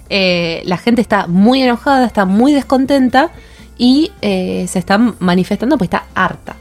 Eh, 0.09 0.61
la 0.65 0.77
gente 0.77 1.01
está 1.01 1.27
muy 1.27 1.61
enojada, 1.61 2.05
está 2.05 2.25
muy 2.25 2.53
descontenta 2.53 3.31
y 3.77 4.11
eh, 4.21 4.65
se 4.67 4.79
está 4.79 4.97
manifestando 4.97 5.77
pues 5.77 5.87
está 5.87 6.05
harta. 6.13 6.55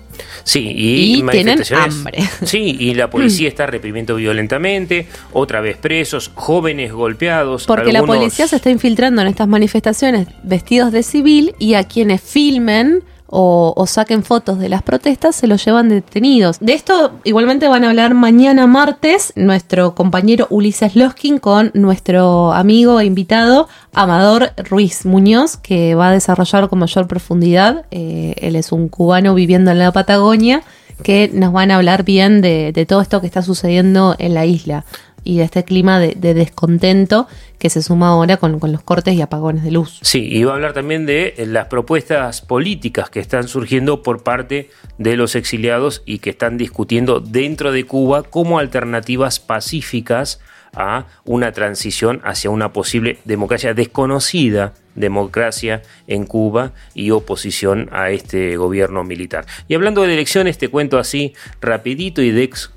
Sí, 0.45 0.73
y, 0.75 1.19
Y 1.19 1.23
tienen 1.31 1.63
hambre. 1.75 2.19
Sí, 2.45 2.77
y 2.79 2.95
la 2.95 3.11
policía 3.11 3.49
está 3.49 3.67
reprimiendo 3.67 4.17
violentamente, 4.17 5.07
otra 5.33 5.61
vez 5.61 5.77
presos, 5.77 6.31
jóvenes 6.35 6.93
golpeados. 6.93 7.67
Porque 7.67 7.93
la 7.93 8.03
policía 8.03 8.49
se 8.49 8.57
está 8.57 8.71
infiltrando 8.71 9.23
en 9.23 9.29
estas 9.29 9.49
manifestaciones 9.49 10.29
vestidos 10.43 10.93
de 10.93 11.03
civil 11.03 11.55
y 11.59 11.75
a 11.75 11.85
quienes 11.85 12.21
filmen 12.21 13.03
o, 13.31 13.85
saquen 13.87 14.23
fotos 14.23 14.59
de 14.59 14.69
las 14.69 14.83
protestas 14.83 15.37
se 15.37 15.47
los 15.47 15.65
llevan 15.65 15.89
detenidos. 15.91 16.59
De 16.61 16.73
esto 16.73 17.13
igualmente 17.25 17.69
van 17.69 17.85
a 17.85 17.91
hablar 17.91 18.15
mañana 18.15 18.67
martes 18.67 19.33
nuestro 19.37 19.95
compañero 19.95 20.47
Ulises 20.51 20.97
Loskin 20.97 21.39
con 21.39 21.71
nuestro 21.75 22.53
amigo 22.53 23.01
e 23.01 23.05
invitado 23.05 23.69
Amador 23.93 24.53
Ruiz 24.57 25.05
Muñoz, 25.05 25.57
que 25.59 25.95
va 25.95 26.09
a 26.09 26.13
desarrollar 26.13 26.69
con 26.69 26.79
mayor 26.79 27.07
profundidad. 27.07 27.85
Eh, 27.91 28.35
él 28.39 28.57
es 28.57 28.73
un 28.73 28.89
cubano 28.89 29.35
viviendo 29.35 29.71
en 29.71 29.79
la 29.79 29.93
Patagonia 29.93 30.63
que 31.03 31.31
nos 31.33 31.53
van 31.53 31.71
a 31.71 31.77
hablar 31.77 32.05
bien 32.05 32.41
de, 32.41 32.87
todo 32.89 33.03
esto 33.03 33.21
que 33.21 33.27
está 33.27 33.43
sucediendo 33.43 34.17
en 34.19 34.35
la 34.35 34.47
isla 34.47 34.85
y 35.23 35.37
de 35.37 35.45
este 35.45 35.63
clima 35.65 36.01
de 36.01 36.35
descontento 36.35 37.29
que 37.59 37.71
se 37.71 37.83
suma 37.83 38.09
ahora 38.09 38.37
con, 38.37 38.59
con 38.59 38.73
los 38.73 38.83
cortes 38.83 39.15
y 39.15 39.23
apagones 39.23 39.65
de 39.65 39.71
luz. 39.71 39.99
Sí, 40.03 40.29
y 40.31 40.45
va 40.45 40.53
a 40.53 40.55
hablar 40.55 40.73
también 40.73 41.07
de 41.07 41.35
eh, 41.37 41.47
las 41.47 41.67
propuestas 41.67 42.41
políticas 42.41 43.11
que 43.11 43.21
están 43.21 43.49
surgiendo 43.49 44.03
por 44.03 44.23
parte 44.23 44.71
de 44.99 45.17
los 45.17 45.35
exiliados 45.35 46.03
y 46.07 46.19
que 46.19 46.31
están 46.31 46.57
discutiendo 46.57 47.21
dentro 47.21 47.73
de 47.73 47.85
Cuba 47.85 48.23
como 48.23 48.59
alternativas 48.59 49.41
pacíficas 49.41 50.41
a 50.75 51.07
una 51.25 51.53
transición 51.53 52.21
hacia 52.25 52.51
una 52.51 52.73
posible 52.73 53.19
democracia 53.25 53.75
desconocida, 53.75 54.75
democracia 54.95 55.83
en 56.07 56.25
Cuba 56.25 56.73
y 56.95 57.11
oposición 57.11 57.89
a 57.93 58.11
este 58.11 58.57
gobierno 58.57 59.05
militar. 59.05 59.47
Y 59.69 59.75
hablando 59.75 60.03
de 60.03 60.15
elecciones, 60.15 60.59
te 60.59 60.69
cuento 60.69 60.99
así 60.99 61.35
rapidito 61.61 62.23
y 62.23 62.31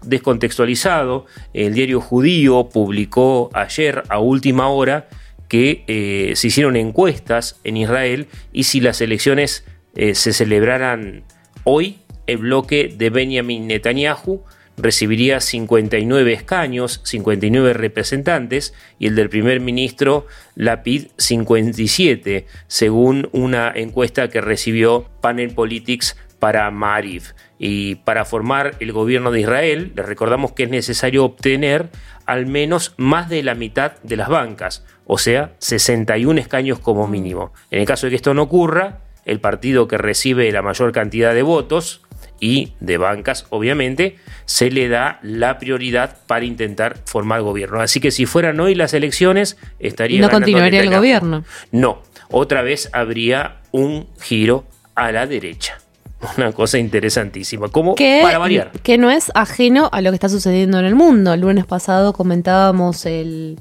descontextualizado, 0.03 1.25
el 1.53 1.73
diario 1.73 2.01
judío 2.01 2.69
publicó 2.69 3.49
ayer 3.53 4.03
a 4.09 4.19
última 4.19 4.69
hora 4.71 5.07
que 5.47 5.83
eh, 5.87 6.33
se 6.35 6.47
hicieron 6.47 6.75
encuestas 6.75 7.59
en 7.63 7.77
Israel 7.77 8.27
y 8.51 8.63
si 8.63 8.79
las 8.79 9.01
elecciones 9.01 9.65
eh, 9.95 10.15
se 10.15 10.33
celebraran 10.33 11.23
hoy, 11.63 11.97
el 12.27 12.37
bloque 12.37 12.93
de 12.95 13.09
Benjamin 13.09 13.67
Netanyahu 13.67 14.43
recibiría 14.77 15.39
59 15.39 16.33
escaños, 16.33 17.01
59 17.03 17.73
representantes, 17.73 18.73
y 18.99 19.07
el 19.07 19.15
del 19.15 19.29
primer 19.29 19.59
ministro 19.59 20.25
Lapid 20.55 21.07
57, 21.17 22.47
según 22.67 23.29
una 23.31 23.71
encuesta 23.75 24.29
que 24.29 24.41
recibió 24.41 25.09
Panel 25.21 25.53
Politics 25.53 26.17
para 26.39 26.69
Mariv. 26.71 27.33
Y 27.59 27.95
para 27.95 28.25
formar 28.25 28.75
el 28.79 28.91
gobierno 28.91 29.31
de 29.31 29.41
Israel, 29.41 29.91
les 29.95 30.05
recordamos 30.05 30.53
que 30.53 30.63
es 30.63 30.69
necesario 30.69 31.23
obtener 31.23 31.89
al 32.31 32.45
menos 32.45 32.93
más 32.95 33.27
de 33.27 33.43
la 33.43 33.55
mitad 33.55 33.99
de 34.03 34.15
las 34.15 34.29
bancas, 34.29 34.85
o 35.05 35.17
sea, 35.17 35.51
61 35.57 36.39
escaños 36.39 36.79
como 36.79 37.05
mínimo. 37.05 37.51
En 37.71 37.81
el 37.81 37.85
caso 37.85 38.05
de 38.05 38.11
que 38.11 38.15
esto 38.15 38.33
no 38.33 38.43
ocurra, 38.43 38.99
el 39.25 39.41
partido 39.41 39.89
que 39.89 39.97
recibe 39.97 40.49
la 40.53 40.61
mayor 40.61 40.93
cantidad 40.93 41.33
de 41.33 41.41
votos, 41.41 42.03
y 42.39 42.73
de 42.79 42.97
bancas, 42.97 43.45
obviamente, 43.49 44.15
se 44.45 44.71
le 44.71 44.87
da 44.87 45.19
la 45.21 45.59
prioridad 45.59 46.17
para 46.25 46.45
intentar 46.45 46.97
formar 47.05 47.41
gobierno. 47.41 47.81
Así 47.81 47.99
que 47.99 48.11
si 48.11 48.25
fueran 48.25 48.59
hoy 48.61 48.75
las 48.75 48.93
elecciones, 48.93 49.57
estaría 49.79 50.21
No 50.21 50.29
continuaría 50.29 50.81
el 50.81 50.89
gobierno. 50.89 51.43
No, 51.71 52.01
otra 52.29 52.61
vez 52.61 52.89
habría 52.93 53.57
un 53.71 54.07
giro 54.21 54.65
a 54.95 55.11
la 55.11 55.27
derecha. 55.27 55.77
Una 56.37 56.51
cosa 56.51 56.77
interesantísima, 56.77 57.69
como 57.69 57.95
para 57.95 58.37
variar. 58.37 58.71
que 58.83 58.97
no 58.97 59.09
es 59.11 59.31
ajeno 59.35 59.89
a 59.91 60.01
lo 60.01 60.11
que 60.11 60.15
está 60.15 60.29
sucediendo 60.29 60.79
en 60.79 60.85
el 60.85 60.95
mundo. 60.95 61.33
El 61.33 61.41
lunes 61.41 61.65
pasado 61.65 62.13
comentábamos 62.13 63.05
el, 63.05 63.59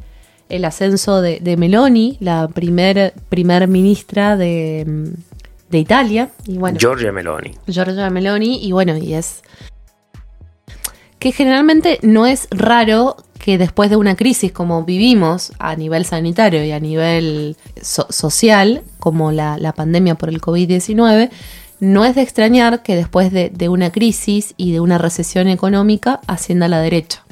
el 0.48 0.64
ascenso 0.64 1.20
de, 1.22 1.40
de 1.40 1.56
Meloni, 1.56 2.16
la 2.20 2.48
primer, 2.48 3.14
primer 3.28 3.66
ministra 3.68 4.36
de, 4.36 5.12
de 5.70 5.78
Italia. 5.78 6.30
Y 6.46 6.58
bueno, 6.58 6.78
Giorgia 6.78 7.12
Meloni. 7.12 7.54
Giorgia 7.66 8.10
Meloni, 8.10 8.64
y 8.64 8.72
bueno, 8.72 8.96
y 8.96 9.14
es 9.14 9.42
que 11.18 11.32
generalmente 11.32 11.98
no 12.02 12.26
es 12.26 12.48
raro 12.50 13.16
que 13.38 13.58
después 13.58 13.90
de 13.90 13.96
una 13.96 14.16
crisis 14.16 14.52
como 14.52 14.84
vivimos 14.84 15.52
a 15.58 15.76
nivel 15.76 16.04
sanitario 16.04 16.64
y 16.64 16.72
a 16.72 16.80
nivel 16.80 17.56
so- 17.80 18.06
social, 18.10 18.82
como 18.98 19.32
la, 19.32 19.58
la 19.58 19.72
pandemia 19.72 20.14
por 20.14 20.28
el 20.30 20.40
COVID-19, 20.40 21.30
no 21.80 22.04
es 22.04 22.14
de 22.14 22.22
extrañar 22.22 22.82
que 22.82 22.94
después 22.94 23.32
de, 23.32 23.50
de 23.50 23.68
una 23.68 23.90
crisis 23.90 24.54
y 24.56 24.72
de 24.72 24.80
una 24.80 24.98
recesión 24.98 25.48
económica 25.48 26.20
ascienda 26.26 26.66
a 26.66 26.68
la 26.68 26.80
derecha. 26.80 27.24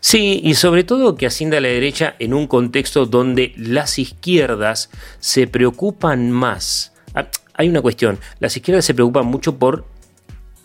Sí, 0.00 0.40
y 0.42 0.54
sobre 0.54 0.84
todo 0.84 1.16
que 1.16 1.26
ascienda 1.26 1.58
a 1.58 1.60
la 1.60 1.68
derecha 1.68 2.14
en 2.18 2.32
un 2.32 2.46
contexto 2.46 3.06
donde 3.06 3.52
las 3.56 3.98
izquierdas 3.98 4.90
se 5.18 5.46
preocupan 5.46 6.30
más. 6.30 6.92
Ah, 7.14 7.26
Hay 7.54 7.68
una 7.68 7.82
cuestión, 7.82 8.18
las 8.40 8.56
izquierdas 8.56 8.84
se 8.84 8.94
preocupan 8.94 9.26
mucho 9.26 9.56
por 9.56 9.84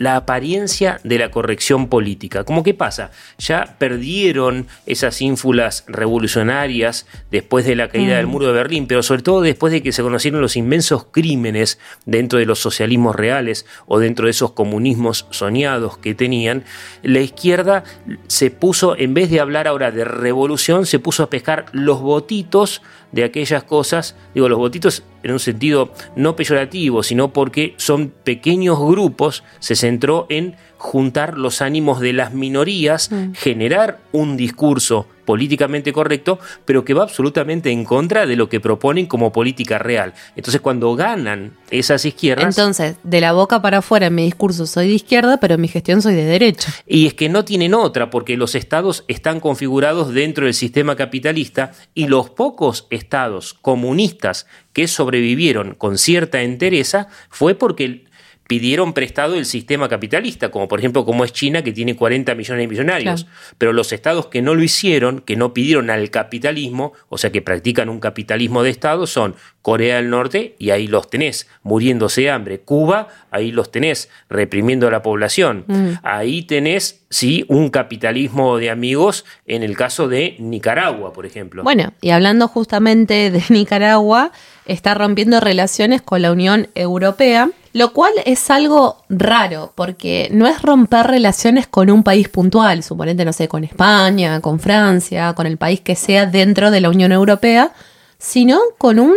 la 0.01 0.15
apariencia 0.15 0.99
de 1.03 1.19
la 1.19 1.29
corrección 1.29 1.87
política. 1.87 2.43
¿Cómo 2.43 2.63
que 2.63 2.73
pasa? 2.73 3.11
Ya 3.37 3.75
perdieron 3.77 4.65
esas 4.87 5.21
ínfulas 5.21 5.83
revolucionarias 5.87 7.05
después 7.29 7.65
de 7.65 7.75
la 7.75 7.87
caída 7.87 8.13
Mm. 8.15 8.17
del 8.17 8.27
muro 8.27 8.47
de 8.47 8.53
Berlín, 8.53 8.87
pero 8.87 9.03
sobre 9.03 9.21
todo 9.21 9.41
después 9.41 9.71
de 9.71 9.83
que 9.83 9.91
se 9.91 10.01
conocieron 10.01 10.41
los 10.41 10.55
inmensos 10.57 11.05
crímenes 11.11 11.77
dentro 12.07 12.39
de 12.39 12.47
los 12.47 12.57
socialismos 12.57 13.15
reales 13.15 13.67
o 13.85 13.99
dentro 13.99 14.25
de 14.25 14.31
esos 14.31 14.53
comunismos 14.53 15.27
soñados 15.29 15.99
que 15.99 16.15
tenían, 16.15 16.63
la 17.03 17.19
izquierda 17.19 17.83
se 18.25 18.49
puso, 18.49 18.97
en 18.97 19.13
vez 19.13 19.29
de 19.29 19.39
hablar 19.39 19.67
ahora 19.67 19.91
de 19.91 20.03
revolución, 20.03 20.87
se 20.87 20.97
puso 20.97 21.21
a 21.21 21.29
pescar 21.29 21.67
los 21.73 22.01
votitos 22.01 22.81
de 23.11 23.23
aquellas 23.23 23.63
cosas, 23.63 24.15
digo 24.33 24.49
los 24.49 24.57
votitos 24.57 25.03
en 25.23 25.31
un 25.31 25.39
sentido 25.39 25.93
no 26.15 26.35
peyorativo, 26.35 27.03
sino 27.03 27.33
porque 27.33 27.73
son 27.77 28.09
pequeños 28.23 28.79
grupos, 28.79 29.43
se 29.59 29.75
centró 29.75 30.25
en 30.29 30.55
juntar 30.81 31.37
los 31.37 31.61
ánimos 31.61 31.99
de 31.99 32.11
las 32.11 32.33
minorías, 32.33 33.11
Mm. 33.11 33.33
generar 33.33 33.99
un 34.11 34.35
discurso 34.35 35.05
políticamente 35.25 35.93
correcto, 35.93 36.39
pero 36.65 36.83
que 36.83 36.95
va 36.95 37.03
absolutamente 37.03 37.69
en 37.69 37.85
contra 37.85 38.25
de 38.25 38.35
lo 38.35 38.49
que 38.49 38.59
proponen 38.59 39.05
como 39.05 39.31
política 39.31 39.77
real. 39.77 40.13
Entonces 40.35 40.59
cuando 40.59 40.95
ganan 40.95 41.53
esas 41.69 42.03
izquierdas... 42.03 42.57
Entonces, 42.57 42.95
de 43.03 43.21
la 43.21 43.31
boca 43.31 43.61
para 43.61 43.77
afuera 43.77 44.07
en 44.07 44.15
mi 44.15 44.23
discurso 44.25 44.65
soy 44.65 44.87
de 44.87 44.95
izquierda, 44.95 45.37
pero 45.37 45.53
en 45.53 45.61
mi 45.61 45.67
gestión 45.67 46.01
soy 46.01 46.15
de 46.15 46.25
derecha. 46.25 46.73
Y 46.87 47.05
es 47.05 47.13
que 47.13 47.29
no 47.29 47.45
tienen 47.45 47.75
otra, 47.75 48.09
porque 48.09 48.35
los 48.35 48.55
estados 48.55 49.05
están 49.07 49.39
configurados 49.39 50.13
dentro 50.13 50.45
del 50.45 50.55
sistema 50.55 50.95
capitalista 50.95 51.71
y 51.93 52.07
los 52.07 52.31
pocos 52.31 52.87
estados 52.89 53.53
comunistas 53.53 54.47
que 54.73 54.87
sobrevivieron 54.87 55.75
con 55.75 55.99
cierta 55.99 56.41
entereza 56.41 57.07
fue 57.29 57.53
porque 57.53 58.05
pidieron 58.51 58.91
prestado 58.91 59.35
el 59.35 59.45
sistema 59.45 59.87
capitalista, 59.87 60.51
como 60.51 60.67
por 60.67 60.79
ejemplo 60.79 61.05
como 61.05 61.23
es 61.23 61.31
China 61.31 61.63
que 61.63 61.71
tiene 61.71 61.95
40 61.95 62.35
millones 62.35 62.63
de 62.63 62.67
millonarios. 62.67 63.23
Claro. 63.23 63.37
Pero 63.57 63.71
los 63.71 63.93
estados 63.93 64.27
que 64.27 64.41
no 64.41 64.55
lo 64.55 64.61
hicieron, 64.61 65.21
que 65.21 65.37
no 65.37 65.53
pidieron 65.53 65.89
al 65.89 66.09
capitalismo, 66.09 66.91
o 67.07 67.17
sea 67.17 67.31
que 67.31 67.41
practican 67.41 67.87
un 67.87 68.01
capitalismo 68.01 68.61
de 68.61 68.69
estado, 68.69 69.07
son 69.07 69.35
Corea 69.61 69.95
del 69.95 70.09
Norte, 70.09 70.57
y 70.59 70.71
ahí 70.71 70.87
los 70.87 71.09
tenés, 71.09 71.47
muriéndose 71.63 72.23
de 72.23 72.31
hambre. 72.31 72.59
Cuba, 72.59 73.07
ahí 73.31 73.53
los 73.53 73.71
tenés, 73.71 74.09
reprimiendo 74.29 74.85
a 74.85 74.91
la 74.91 75.01
población. 75.01 75.63
Mm. 75.67 75.91
Ahí 76.03 76.41
tenés, 76.41 77.05
sí, 77.09 77.45
un 77.47 77.69
capitalismo 77.69 78.57
de 78.57 78.69
amigos 78.69 79.23
en 79.45 79.63
el 79.63 79.77
caso 79.77 80.09
de 80.09 80.35
Nicaragua, 80.39 81.13
por 81.13 81.25
ejemplo. 81.25 81.63
Bueno, 81.63 81.93
y 82.01 82.09
hablando 82.09 82.49
justamente 82.49 83.31
de 83.31 83.41
Nicaragua, 83.47 84.33
está 84.65 84.93
rompiendo 84.93 85.39
relaciones 85.39 86.01
con 86.01 86.21
la 86.21 86.33
Unión 86.33 86.67
Europea, 86.75 87.49
lo 87.73 87.93
cual 87.93 88.11
es 88.25 88.49
algo 88.49 88.97
raro, 89.09 89.71
porque 89.75 90.29
no 90.31 90.47
es 90.47 90.61
romper 90.61 91.07
relaciones 91.07 91.67
con 91.67 91.89
un 91.89 92.03
país 92.03 92.29
puntual, 92.29 92.83
suponete, 92.83 93.25
no 93.25 93.33
sé, 93.33 93.47
con 93.47 93.63
España, 93.63 94.41
con 94.41 94.59
Francia, 94.59 95.33
con 95.33 95.47
el 95.47 95.57
país 95.57 95.81
que 95.81 95.95
sea 95.95 96.25
dentro 96.25 96.71
de 96.71 96.81
la 96.81 96.89
Unión 96.89 97.11
Europea, 97.11 97.71
sino 98.17 98.59
con 98.77 98.99
un 98.99 99.15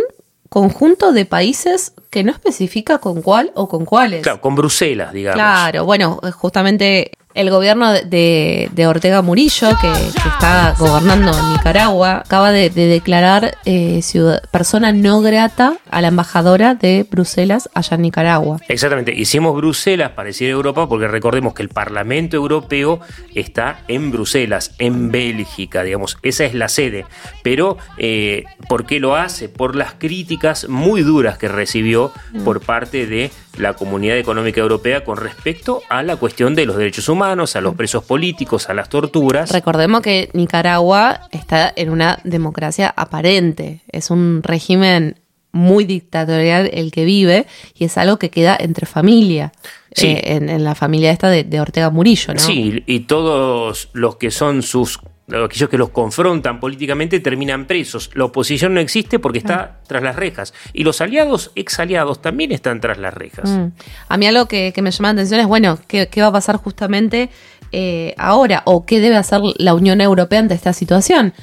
conjunto 0.49 1.11
de 1.11 1.25
países 1.25 1.93
que 2.09 2.23
no 2.23 2.31
especifica 2.31 2.99
con 2.99 3.21
cuál 3.21 3.51
o 3.55 3.67
con 3.67 3.83
cuáles. 3.83 4.23
Claro, 4.23 4.39
con 4.39 4.55
Bruselas, 4.55 5.11
digamos. 5.11 5.35
Claro, 5.35 5.83
bueno, 5.83 6.19
justamente 6.33 7.11
El 7.35 7.49
gobierno 7.51 7.91
de, 7.91 8.69
de 8.71 8.87
Ortega 8.87 9.21
Murillo, 9.21 9.69
que, 9.81 9.91
que, 9.91 10.29
está 10.29 10.73
gobernando 10.79 11.31
Nicaragua, 11.51 12.23
acaba 12.25 12.51
de, 12.51 12.69
de 12.69 12.87
declarar 12.87 13.57
eh, 13.65 14.01
ciudad, 14.01 14.41
persona 14.51 14.91
no 14.91 15.21
grata 15.21 15.75
a 15.91 16.01
la 16.01 16.07
embajadora 16.07 16.75
de 16.75 17.05
Bruselas 17.09 17.69
allá 17.73 17.95
en 17.95 18.01
Nicaragua. 18.01 18.59
Exactamente, 18.67 19.13
hicimos 19.13 19.55
Bruselas 19.55 20.11
para 20.11 20.27
decir 20.27 20.49
Europa 20.49 20.87
porque 20.89 21.07
recordemos 21.07 21.53
que 21.53 21.61
el 21.61 21.69
Parlamento 21.69 22.37
Europeo 22.37 23.01
está 23.33 23.81
en 23.87 24.11
Bruselas, 24.11 24.73
en 24.79 25.11
Bélgica, 25.11 25.83
digamos, 25.83 26.17
esa 26.23 26.45
es 26.45 26.53
la 26.53 26.69
sede. 26.69 27.05
Pero, 27.43 27.77
eh, 27.97 28.45
¿por 28.67 28.85
qué 28.85 28.99
lo 28.99 29.15
hace? 29.15 29.49
Por 29.49 29.75
las 29.75 29.93
críticas 29.93 30.69
muy 30.69 31.01
duras 31.01 31.37
que 31.37 31.47
recibió 31.47 32.11
Mm. 32.33 32.43
por 32.43 32.61
parte 32.61 33.07
de 33.07 33.31
la 33.57 33.73
Comunidad 33.73 34.17
Económica 34.17 34.61
Europea 34.61 35.03
con 35.03 35.17
respecto 35.17 35.81
a 35.89 36.03
la 36.03 36.15
cuestión 36.17 36.55
de 36.55 36.65
los 36.65 36.77
derechos 36.77 37.09
humanos, 37.09 37.55
a 37.55 37.61
los 37.61 37.75
presos 37.75 38.03
políticos, 38.03 38.69
a 38.69 38.73
las 38.73 38.89
torturas. 38.89 39.51
Recordemos 39.51 40.01
que 40.01 40.29
Nicaragua 40.33 41.21
está 41.31 41.71
en 41.75 41.89
una 41.89 42.19
democracia 42.23 42.93
aparente, 42.95 43.81
es 43.91 44.09
un 44.11 44.41
régimen 44.43 45.19
muy 45.51 45.85
dictatorial 45.85 46.69
el 46.73 46.91
que 46.91 47.05
vive 47.05 47.45
y 47.73 47.85
es 47.85 47.97
algo 47.97 48.17
que 48.19 48.29
queda 48.29 48.57
entre 48.59 48.85
familia, 48.85 49.51
Sí. 49.93 50.07
eh, 50.07 50.35
en, 50.35 50.49
en 50.49 50.65
la 50.65 50.75
familia 50.75 51.11
esta 51.11 51.29
de, 51.29 51.45
de 51.45 51.61
Ortega 51.61 51.89
Murillo, 51.89 52.33
¿no? 52.33 52.39
Sí, 52.41 52.83
y 52.85 53.01
todos 53.01 53.87
los 53.93 54.17
que 54.17 54.29
son 54.31 54.61
sus 54.61 54.99
aquellos 55.27 55.69
que 55.69 55.77
los 55.77 55.89
confrontan 55.89 56.59
políticamente 56.59 57.19
terminan 57.19 57.65
presos. 57.65 58.11
La 58.13 58.25
oposición 58.25 58.73
no 58.73 58.79
existe 58.79 59.19
porque 59.19 59.39
está 59.39 59.79
tras 59.87 60.03
las 60.03 60.15
rejas. 60.15 60.53
Y 60.73 60.83
los 60.83 61.01
aliados, 61.01 61.51
ex 61.55 61.79
aliados, 61.79 62.21
también 62.21 62.51
están 62.51 62.79
tras 62.79 62.97
las 62.97 63.13
rejas. 63.13 63.49
Mm. 63.49 63.67
A 64.07 64.17
mí 64.17 64.27
algo 64.27 64.47
que, 64.47 64.71
que 64.73 64.81
me 64.81 64.91
llama 64.91 65.09
la 65.09 65.13
atención 65.13 65.39
es, 65.39 65.47
bueno, 65.47 65.79
¿qué, 65.87 66.07
qué 66.07 66.21
va 66.21 66.27
a 66.27 66.31
pasar 66.31 66.57
justamente 66.57 67.29
eh, 67.71 68.13
ahora? 68.17 68.61
¿O 68.65 68.85
qué 68.85 68.99
debe 68.99 69.15
hacer 69.15 69.41
la 69.57 69.73
Unión 69.73 69.99
Europea 69.99 70.39
ante 70.39 70.53
esta 70.53 70.73
situación? 70.73 71.33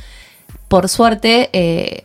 Por 0.68 0.88
suerte, 0.88 1.50
eh, 1.52 2.04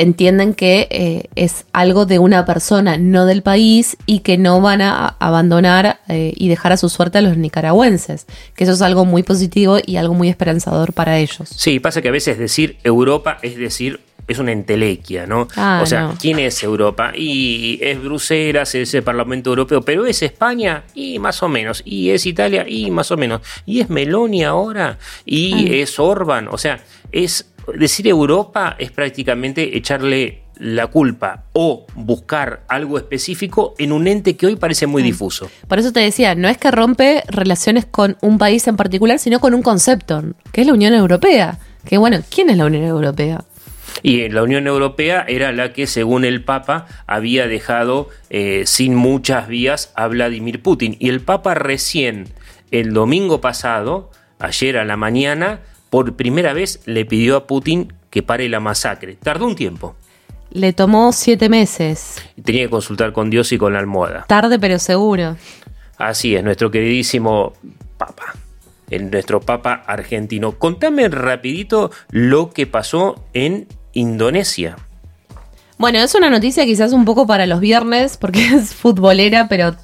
entienden 0.00 0.54
que 0.54 0.88
eh, 0.90 1.24
es 1.34 1.64
algo 1.72 2.06
de 2.06 2.18
una 2.18 2.44
persona, 2.44 2.96
no 2.98 3.26
del 3.26 3.42
país, 3.42 3.96
y 4.06 4.20
que 4.20 4.38
no 4.38 4.60
van 4.60 4.80
a 4.82 5.16
abandonar 5.18 6.00
eh, 6.08 6.32
y 6.36 6.48
dejar 6.48 6.72
a 6.72 6.76
su 6.76 6.88
suerte 6.88 7.18
a 7.18 7.20
los 7.20 7.36
nicaragüenses. 7.36 8.26
Que 8.56 8.64
eso 8.64 8.72
es 8.72 8.82
algo 8.82 9.04
muy 9.04 9.22
positivo 9.22 9.78
y 9.84 9.96
algo 9.96 10.14
muy 10.14 10.28
esperanzador 10.28 10.92
para 10.92 11.18
ellos. 11.18 11.48
Sí, 11.54 11.80
pasa 11.80 12.02
que 12.02 12.08
a 12.08 12.12
veces 12.12 12.38
decir 12.38 12.78
Europa 12.84 13.38
es 13.42 13.56
decir 13.56 14.00
es 14.28 14.38
una 14.38 14.52
entelequia, 14.52 15.26
¿no? 15.26 15.48
Ah, 15.56 15.80
o 15.82 15.86
sea, 15.86 16.02
no. 16.02 16.14
¿quién 16.20 16.38
es 16.38 16.62
Europa? 16.62 17.10
Y 17.16 17.80
es 17.82 18.00
Bruselas, 18.00 18.76
es 18.76 18.94
el 18.94 19.02
Parlamento 19.02 19.50
Europeo, 19.50 19.82
pero 19.82 20.06
es 20.06 20.22
España 20.22 20.84
y 20.94 21.18
más 21.18 21.42
o 21.42 21.48
menos, 21.48 21.82
y 21.84 22.10
es 22.10 22.26
Italia 22.26 22.64
y 22.68 22.92
más 22.92 23.10
o 23.10 23.16
menos, 23.16 23.40
y 23.66 23.80
es 23.80 23.90
Meloni 23.90 24.44
ahora, 24.44 24.98
y 25.26 25.52
Ah. 25.54 25.74
es 25.82 25.98
Orban, 25.98 26.46
o 26.46 26.58
sea, 26.58 26.78
es 27.10 27.49
decir 27.78 28.06
Europa 28.08 28.76
es 28.78 28.90
prácticamente 28.90 29.76
echarle 29.76 30.42
la 30.60 30.88
culpa 30.88 31.44
o 31.54 31.86
buscar 31.94 32.64
algo 32.68 32.98
específico 32.98 33.74
en 33.78 33.92
un 33.92 34.06
ente 34.06 34.36
que 34.36 34.46
hoy 34.46 34.56
parece 34.56 34.86
muy 34.86 35.02
difuso. 35.02 35.50
Por 35.66 35.78
eso 35.78 35.92
te 35.92 36.00
decía, 36.00 36.34
no 36.34 36.48
es 36.48 36.58
que 36.58 36.70
rompe 36.70 37.22
relaciones 37.28 37.86
con 37.86 38.16
un 38.20 38.38
país 38.38 38.68
en 38.68 38.76
particular, 38.76 39.18
sino 39.18 39.40
con 39.40 39.54
un 39.54 39.62
concepto, 39.62 40.22
que 40.52 40.60
es 40.60 40.66
la 40.66 40.74
Unión 40.74 40.92
Europea. 40.92 41.58
Que 41.84 41.96
bueno, 41.96 42.20
¿quién 42.28 42.50
es 42.50 42.58
la 42.58 42.66
Unión 42.66 42.84
Europea? 42.84 43.42
Y 44.02 44.28
la 44.28 44.42
Unión 44.42 44.66
Europea 44.66 45.24
era 45.26 45.50
la 45.52 45.72
que, 45.72 45.86
según 45.86 46.24
el 46.24 46.44
Papa, 46.44 46.86
había 47.06 47.46
dejado 47.46 48.08
eh, 48.28 48.62
sin 48.66 48.94
muchas 48.94 49.48
vías 49.48 49.92
a 49.96 50.06
Vladimir 50.08 50.62
Putin. 50.62 50.96
Y 50.98 51.08
el 51.08 51.20
Papa 51.20 51.54
recién, 51.54 52.28
el 52.70 52.92
domingo 52.92 53.40
pasado, 53.40 54.10
ayer 54.38 54.76
a 54.76 54.84
la 54.84 54.96
mañana, 54.96 55.60
por 55.90 56.14
primera 56.14 56.52
vez 56.52 56.80
le 56.86 57.04
pidió 57.04 57.36
a 57.36 57.46
Putin 57.46 57.92
que 58.08 58.22
pare 58.22 58.48
la 58.48 58.60
masacre. 58.60 59.16
Tardó 59.16 59.46
un 59.46 59.56
tiempo. 59.56 59.96
Le 60.50 60.72
tomó 60.72 61.12
siete 61.12 61.48
meses. 61.48 62.16
Tenía 62.42 62.64
que 62.64 62.70
consultar 62.70 63.12
con 63.12 63.30
Dios 63.30 63.52
y 63.52 63.58
con 63.58 63.72
la 63.72 63.78
almohada. 63.78 64.24
Tarde 64.26 64.58
pero 64.58 64.78
seguro. 64.78 65.36
Así 65.98 66.34
es, 66.34 66.42
nuestro 66.42 66.70
queridísimo 66.70 67.52
Papa. 67.98 68.34
El, 68.88 69.10
nuestro 69.10 69.40
Papa 69.40 69.82
argentino. 69.86 70.52
Contame 70.52 71.08
rapidito 71.08 71.90
lo 72.10 72.50
que 72.50 72.66
pasó 72.66 73.24
en 73.34 73.68
Indonesia. 73.92 74.76
Bueno, 75.78 75.98
es 75.98 76.14
una 76.14 76.30
noticia 76.30 76.64
quizás 76.64 76.92
un 76.92 77.04
poco 77.04 77.26
para 77.26 77.46
los 77.46 77.60
viernes, 77.60 78.16
porque 78.16 78.46
es 78.54 78.74
futbolera, 78.74 79.48
pero 79.48 79.76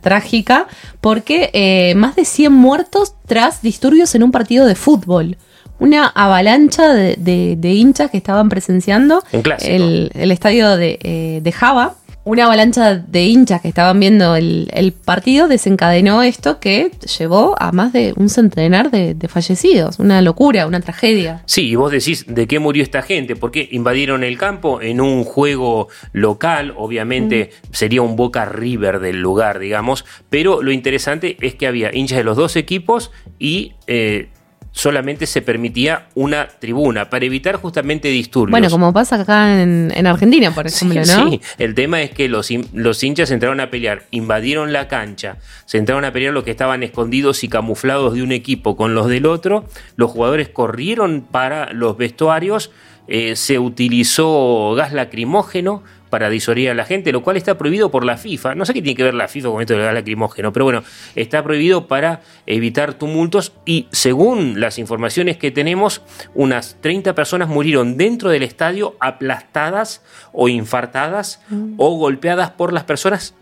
trágica, 0.00 0.66
porque 1.00 1.50
eh, 1.52 1.94
más 1.96 2.16
de 2.16 2.24
100 2.24 2.52
muertos 2.52 3.14
tras 3.26 3.62
disturbios 3.62 4.14
en 4.14 4.22
un 4.22 4.30
partido 4.32 4.66
de 4.66 4.74
fútbol. 4.74 5.36
Una 5.78 6.06
avalancha 6.06 6.92
de, 6.92 7.16
de- 7.18 7.56
de 7.58 7.72
hinchas 7.74 8.10
que 8.10 8.16
estaban 8.16 8.48
presenciando 8.48 9.22
el, 9.68 10.10
el 10.14 10.30
estadio 10.30 10.76
de, 10.76 10.98
eh, 11.02 11.40
de 11.42 11.52
Java. 11.52 11.94
Una 12.24 12.44
avalancha 12.44 12.94
de 12.94 13.24
hinchas 13.24 13.60
que 13.62 13.68
estaban 13.68 13.98
viendo 13.98 14.36
el, 14.36 14.68
el 14.72 14.92
partido 14.92 15.48
desencadenó 15.48 16.22
esto 16.22 16.60
que 16.60 16.92
llevó 17.18 17.56
a 17.58 17.72
más 17.72 17.92
de 17.92 18.14
un 18.16 18.28
centenar 18.28 18.90
de, 18.90 19.14
de 19.14 19.28
fallecidos. 19.28 19.98
Una 19.98 20.22
locura, 20.22 20.66
una 20.66 20.80
tragedia. 20.80 21.42
Sí, 21.46 21.68
y 21.68 21.74
vos 21.74 21.90
decís 21.90 22.24
de 22.28 22.46
qué 22.46 22.60
murió 22.60 22.82
esta 22.82 23.02
gente, 23.02 23.34
porque 23.34 23.68
invadieron 23.72 24.22
el 24.22 24.38
campo 24.38 24.80
en 24.80 25.00
un 25.00 25.24
juego 25.24 25.88
local, 26.12 26.74
obviamente 26.76 27.50
sería 27.72 28.02
un 28.02 28.14
Boca 28.14 28.44
River 28.44 29.00
del 29.00 29.20
lugar, 29.20 29.58
digamos, 29.58 30.04
pero 30.30 30.62
lo 30.62 30.70
interesante 30.70 31.36
es 31.40 31.54
que 31.54 31.66
había 31.66 31.94
hinchas 31.94 32.18
de 32.18 32.24
los 32.24 32.36
dos 32.36 32.56
equipos 32.56 33.10
y 33.38 33.72
eh, 33.86 34.28
solamente 34.72 35.26
se 35.26 35.42
permitía 35.42 36.06
una 36.14 36.48
tribuna 36.48 37.10
para 37.10 37.24
evitar 37.24 37.56
justamente 37.56 38.08
disturbios. 38.08 38.50
Bueno, 38.50 38.70
como 38.70 38.92
pasa 38.92 39.20
acá 39.20 39.62
en, 39.62 39.92
en 39.94 40.06
Argentina, 40.06 40.54
por 40.54 40.66
ejemplo, 40.66 41.04
Sí, 41.04 41.12
¿no? 41.14 41.30
sí. 41.30 41.40
el 41.58 41.74
tema 41.74 42.00
es 42.02 42.10
que 42.10 42.28
los, 42.28 42.48
los 42.72 43.04
hinchas 43.04 43.30
entraron 43.30 43.60
a 43.60 43.70
pelear, 43.70 44.04
invadieron 44.10 44.72
la 44.72 44.88
cancha, 44.88 45.36
se 45.66 45.78
entraron 45.78 46.04
a 46.04 46.12
pelear 46.12 46.32
los 46.32 46.44
que 46.44 46.50
estaban 46.50 46.82
escondidos 46.82 47.44
y 47.44 47.48
camuflados 47.48 48.14
de 48.14 48.22
un 48.22 48.32
equipo 48.32 48.76
con 48.76 48.94
los 48.94 49.08
del 49.08 49.26
otro, 49.26 49.66
los 49.96 50.10
jugadores 50.10 50.48
corrieron 50.48 51.20
para 51.30 51.72
los 51.72 51.96
vestuarios, 51.98 52.70
eh, 53.08 53.36
se 53.36 53.58
utilizó 53.58 54.74
gas 54.74 54.92
lacrimógeno 54.92 55.82
para 56.12 56.28
disuadir 56.28 56.68
a 56.68 56.74
la 56.74 56.84
gente, 56.84 57.10
lo 57.10 57.22
cual 57.22 57.38
está 57.38 57.56
prohibido 57.56 57.90
por 57.90 58.04
la 58.04 58.18
FIFA. 58.18 58.54
No 58.54 58.66
sé 58.66 58.74
qué 58.74 58.82
tiene 58.82 58.94
que 58.94 59.02
ver 59.02 59.14
la 59.14 59.28
FIFA 59.28 59.48
con 59.48 59.62
esto 59.62 59.72
del 59.72 59.82
gas 59.82 59.94
lacrimógeno, 59.94 60.52
pero 60.52 60.66
bueno, 60.66 60.84
está 61.14 61.42
prohibido 61.42 61.86
para 61.86 62.20
evitar 62.44 62.92
tumultos 62.92 63.54
y 63.64 63.88
según 63.92 64.60
las 64.60 64.78
informaciones 64.78 65.38
que 65.38 65.50
tenemos, 65.50 66.02
unas 66.34 66.76
30 66.82 67.14
personas 67.14 67.48
murieron 67.48 67.96
dentro 67.96 68.28
del 68.28 68.42
estadio 68.42 68.94
aplastadas 69.00 70.02
o 70.34 70.50
infartadas 70.50 71.40
o 71.78 71.96
golpeadas 71.96 72.50
por 72.50 72.74
las 72.74 72.84
personas, 72.84 73.34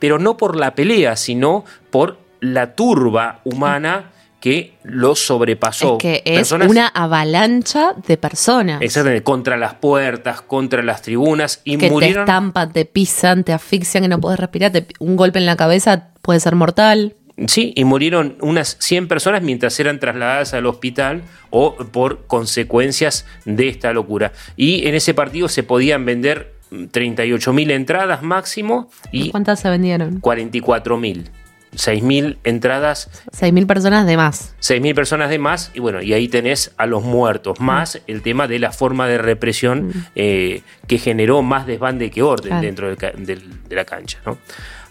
pero 0.00 0.18
no 0.18 0.36
por 0.36 0.56
la 0.56 0.74
pelea, 0.74 1.14
sino 1.14 1.64
por 1.90 2.18
la 2.40 2.74
turba 2.74 3.40
humana 3.44 4.10
que 4.40 4.74
lo 4.82 5.14
sobrepasó. 5.14 5.98
Es 6.00 6.02
que 6.02 6.22
es 6.24 6.50
una 6.52 6.88
avalancha 6.88 7.94
de 8.06 8.16
personas. 8.16 8.80
Exactamente, 8.82 9.22
contra 9.22 9.56
las 9.56 9.74
puertas, 9.74 10.40
contra 10.40 10.82
las 10.82 11.02
tribunas 11.02 11.60
y 11.64 11.76
murieron. 11.76 12.24
Te 12.24 12.30
estampan, 12.30 12.72
te 12.72 12.84
pisan, 12.86 13.44
te 13.44 13.52
asfixian, 13.52 14.02
que 14.02 14.08
no 14.08 14.20
puedes 14.20 14.40
respirar, 14.40 14.72
te, 14.72 14.86
un 14.98 15.16
golpe 15.16 15.38
en 15.38 15.46
la 15.46 15.56
cabeza 15.56 16.08
puede 16.22 16.40
ser 16.40 16.56
mortal. 16.56 17.14
Sí, 17.46 17.72
y 17.74 17.84
murieron 17.84 18.36
unas 18.40 18.76
100 18.80 19.08
personas 19.08 19.42
mientras 19.42 19.78
eran 19.80 19.98
trasladadas 19.98 20.52
al 20.52 20.66
hospital 20.66 21.22
o 21.50 21.76
por 21.76 22.26
consecuencias 22.26 23.26
de 23.44 23.68
esta 23.68 23.92
locura. 23.92 24.32
Y 24.56 24.86
en 24.86 24.94
ese 24.94 25.14
partido 25.14 25.48
se 25.48 25.62
podían 25.62 26.04
vender 26.04 26.54
mm, 26.70 26.84
38.000 26.84 27.70
entradas 27.70 28.22
máximo 28.22 28.90
y... 29.10 29.30
¿Cuántas 29.30 29.60
se 29.60 29.70
vendieron? 29.70 30.20
44.000. 30.20 31.28
6.000 31.74 32.38
entradas. 32.44 33.10
6.000 33.32 33.66
personas 33.66 34.06
de 34.06 34.16
más. 34.16 34.54
6.000 34.60 34.94
personas 34.94 35.30
de 35.30 35.38
más, 35.38 35.70
y 35.74 35.80
bueno, 35.80 36.02
y 36.02 36.12
ahí 36.12 36.28
tenés 36.28 36.72
a 36.76 36.86
los 36.86 37.02
muertos, 37.02 37.60
mm. 37.60 37.64
más 37.64 38.00
el 38.06 38.22
tema 38.22 38.48
de 38.48 38.58
la 38.58 38.72
forma 38.72 39.06
de 39.06 39.18
represión 39.18 39.88
mm. 39.88 39.92
eh, 40.16 40.62
que 40.86 40.98
generó 40.98 41.42
más 41.42 41.66
desbande 41.66 42.10
que 42.10 42.22
orden 42.22 42.60
dentro 42.60 42.94
de 42.94 43.40
la 43.70 43.84
cancha, 43.84 44.18
¿no? 44.26 44.38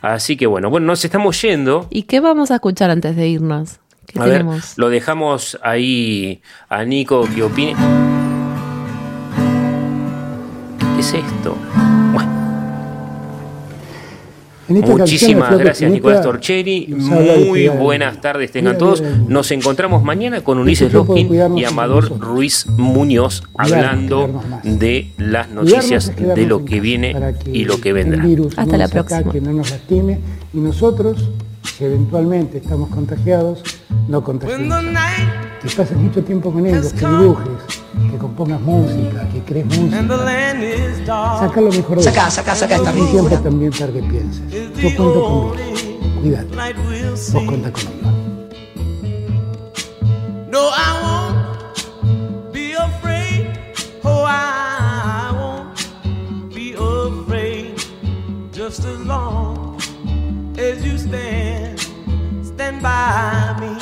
Así 0.01 0.37
que 0.37 0.47
bueno, 0.47 0.69
bueno, 0.69 0.87
nos 0.87 1.03
estamos 1.03 1.41
yendo. 1.41 1.87
¿Y 1.89 2.03
qué 2.03 2.19
vamos 2.19 2.51
a 2.51 2.55
escuchar 2.55 2.89
antes 2.89 3.15
de 3.15 3.27
irnos? 3.27 3.79
A? 4.15 4.25
Ver, 4.25 4.45
lo 4.77 4.89
dejamos 4.89 5.59
ahí 5.61 6.41
a 6.69 6.83
Nico 6.83 7.27
que 7.35 7.43
opine. 7.43 7.75
¿Qué 10.95 11.01
es 11.01 11.13
esto? 11.13 11.57
Muchísimas 14.69 15.57
gracias 15.57 15.91
Nicolás 15.91 16.21
Torcheri. 16.21 16.87
Muy 16.87 17.67
buenas 17.67 18.21
tardes 18.21 18.51
tengan 18.51 18.75
Mira, 18.75 18.85
todos. 18.85 19.01
mira, 19.01 19.15
mira. 19.15 19.29
Nos 19.29 19.51
encontramos 19.51 20.03
mañana 20.03 20.41
con 20.41 20.59
Ulises 20.59 20.93
Loskin 20.93 21.57
y 21.57 21.65
Amador. 21.65 22.19
Ruiz 22.19 22.65
Muñoz 22.77 23.43
hablando 23.57 24.41
de 24.63 25.11
las 25.17 25.49
noticias 25.49 26.13
de 26.15 26.45
lo 26.45 26.65
que 26.65 26.79
viene 26.79 27.15
y 27.51 27.65
lo 27.65 27.81
que 27.81 27.93
vendrá. 27.93 28.23
Hasta 28.57 28.65
no 28.65 28.77
la 28.77 28.87
próxima. 28.87 29.33
no 29.41 29.53
nos 29.53 29.71
lastime 29.71 30.19
y 30.53 30.57
nosotros 30.57 31.29
si 31.77 31.85
eventualmente 31.85 32.57
estamos 32.57 32.89
contagiados, 32.89 33.63
no 34.07 34.23
contagiemos. 34.23 34.83
Que 35.61 35.69
pases 35.75 35.97
mucho 35.97 36.23
tiempo 36.23 36.51
con 36.53 36.65
ellos, 36.65 36.93
que 36.93 37.05
dibujes, 37.05 37.47
que 38.11 38.17
compongas 38.17 38.61
música, 38.61 39.27
que 39.29 39.39
crees 39.43 39.65
música. 39.65 40.07
Saca 41.39 41.61
lo 41.61 41.71
mejor 41.71 41.97
de 41.97 42.03
Saca, 42.03 42.29
saca, 42.31 42.55
saca 42.55 42.75
esta 42.75 42.91
tiempo 42.93 43.11
ridícula. 43.11 43.41
también 43.41 43.71
para 43.71 43.91
que 43.91 44.01
pienses. 44.03 44.41
Yo 44.51 44.95
cuento 44.95 45.21
con 45.21 45.31
vos. 45.49 45.57
Cuídate. 46.21 46.55
Vos 47.33 47.43
cuenta 47.45 47.71
conmigo. 47.71 48.09
No, 50.49 50.69
I 50.69 50.91
won't 51.03 52.53
be 52.53 52.73
afraid. 52.73 53.47
Oh, 54.03 54.25
I 54.25 55.31
won't 55.33 56.55
be 56.55 56.73
afraid. 56.73 57.75
Just 58.53 58.85
as 58.85 58.99
long 59.05 59.77
as 60.57 60.83
you 60.85 60.97
stand, 60.97 61.79
stand 62.43 62.81
by 62.81 63.55
me. 63.59 63.77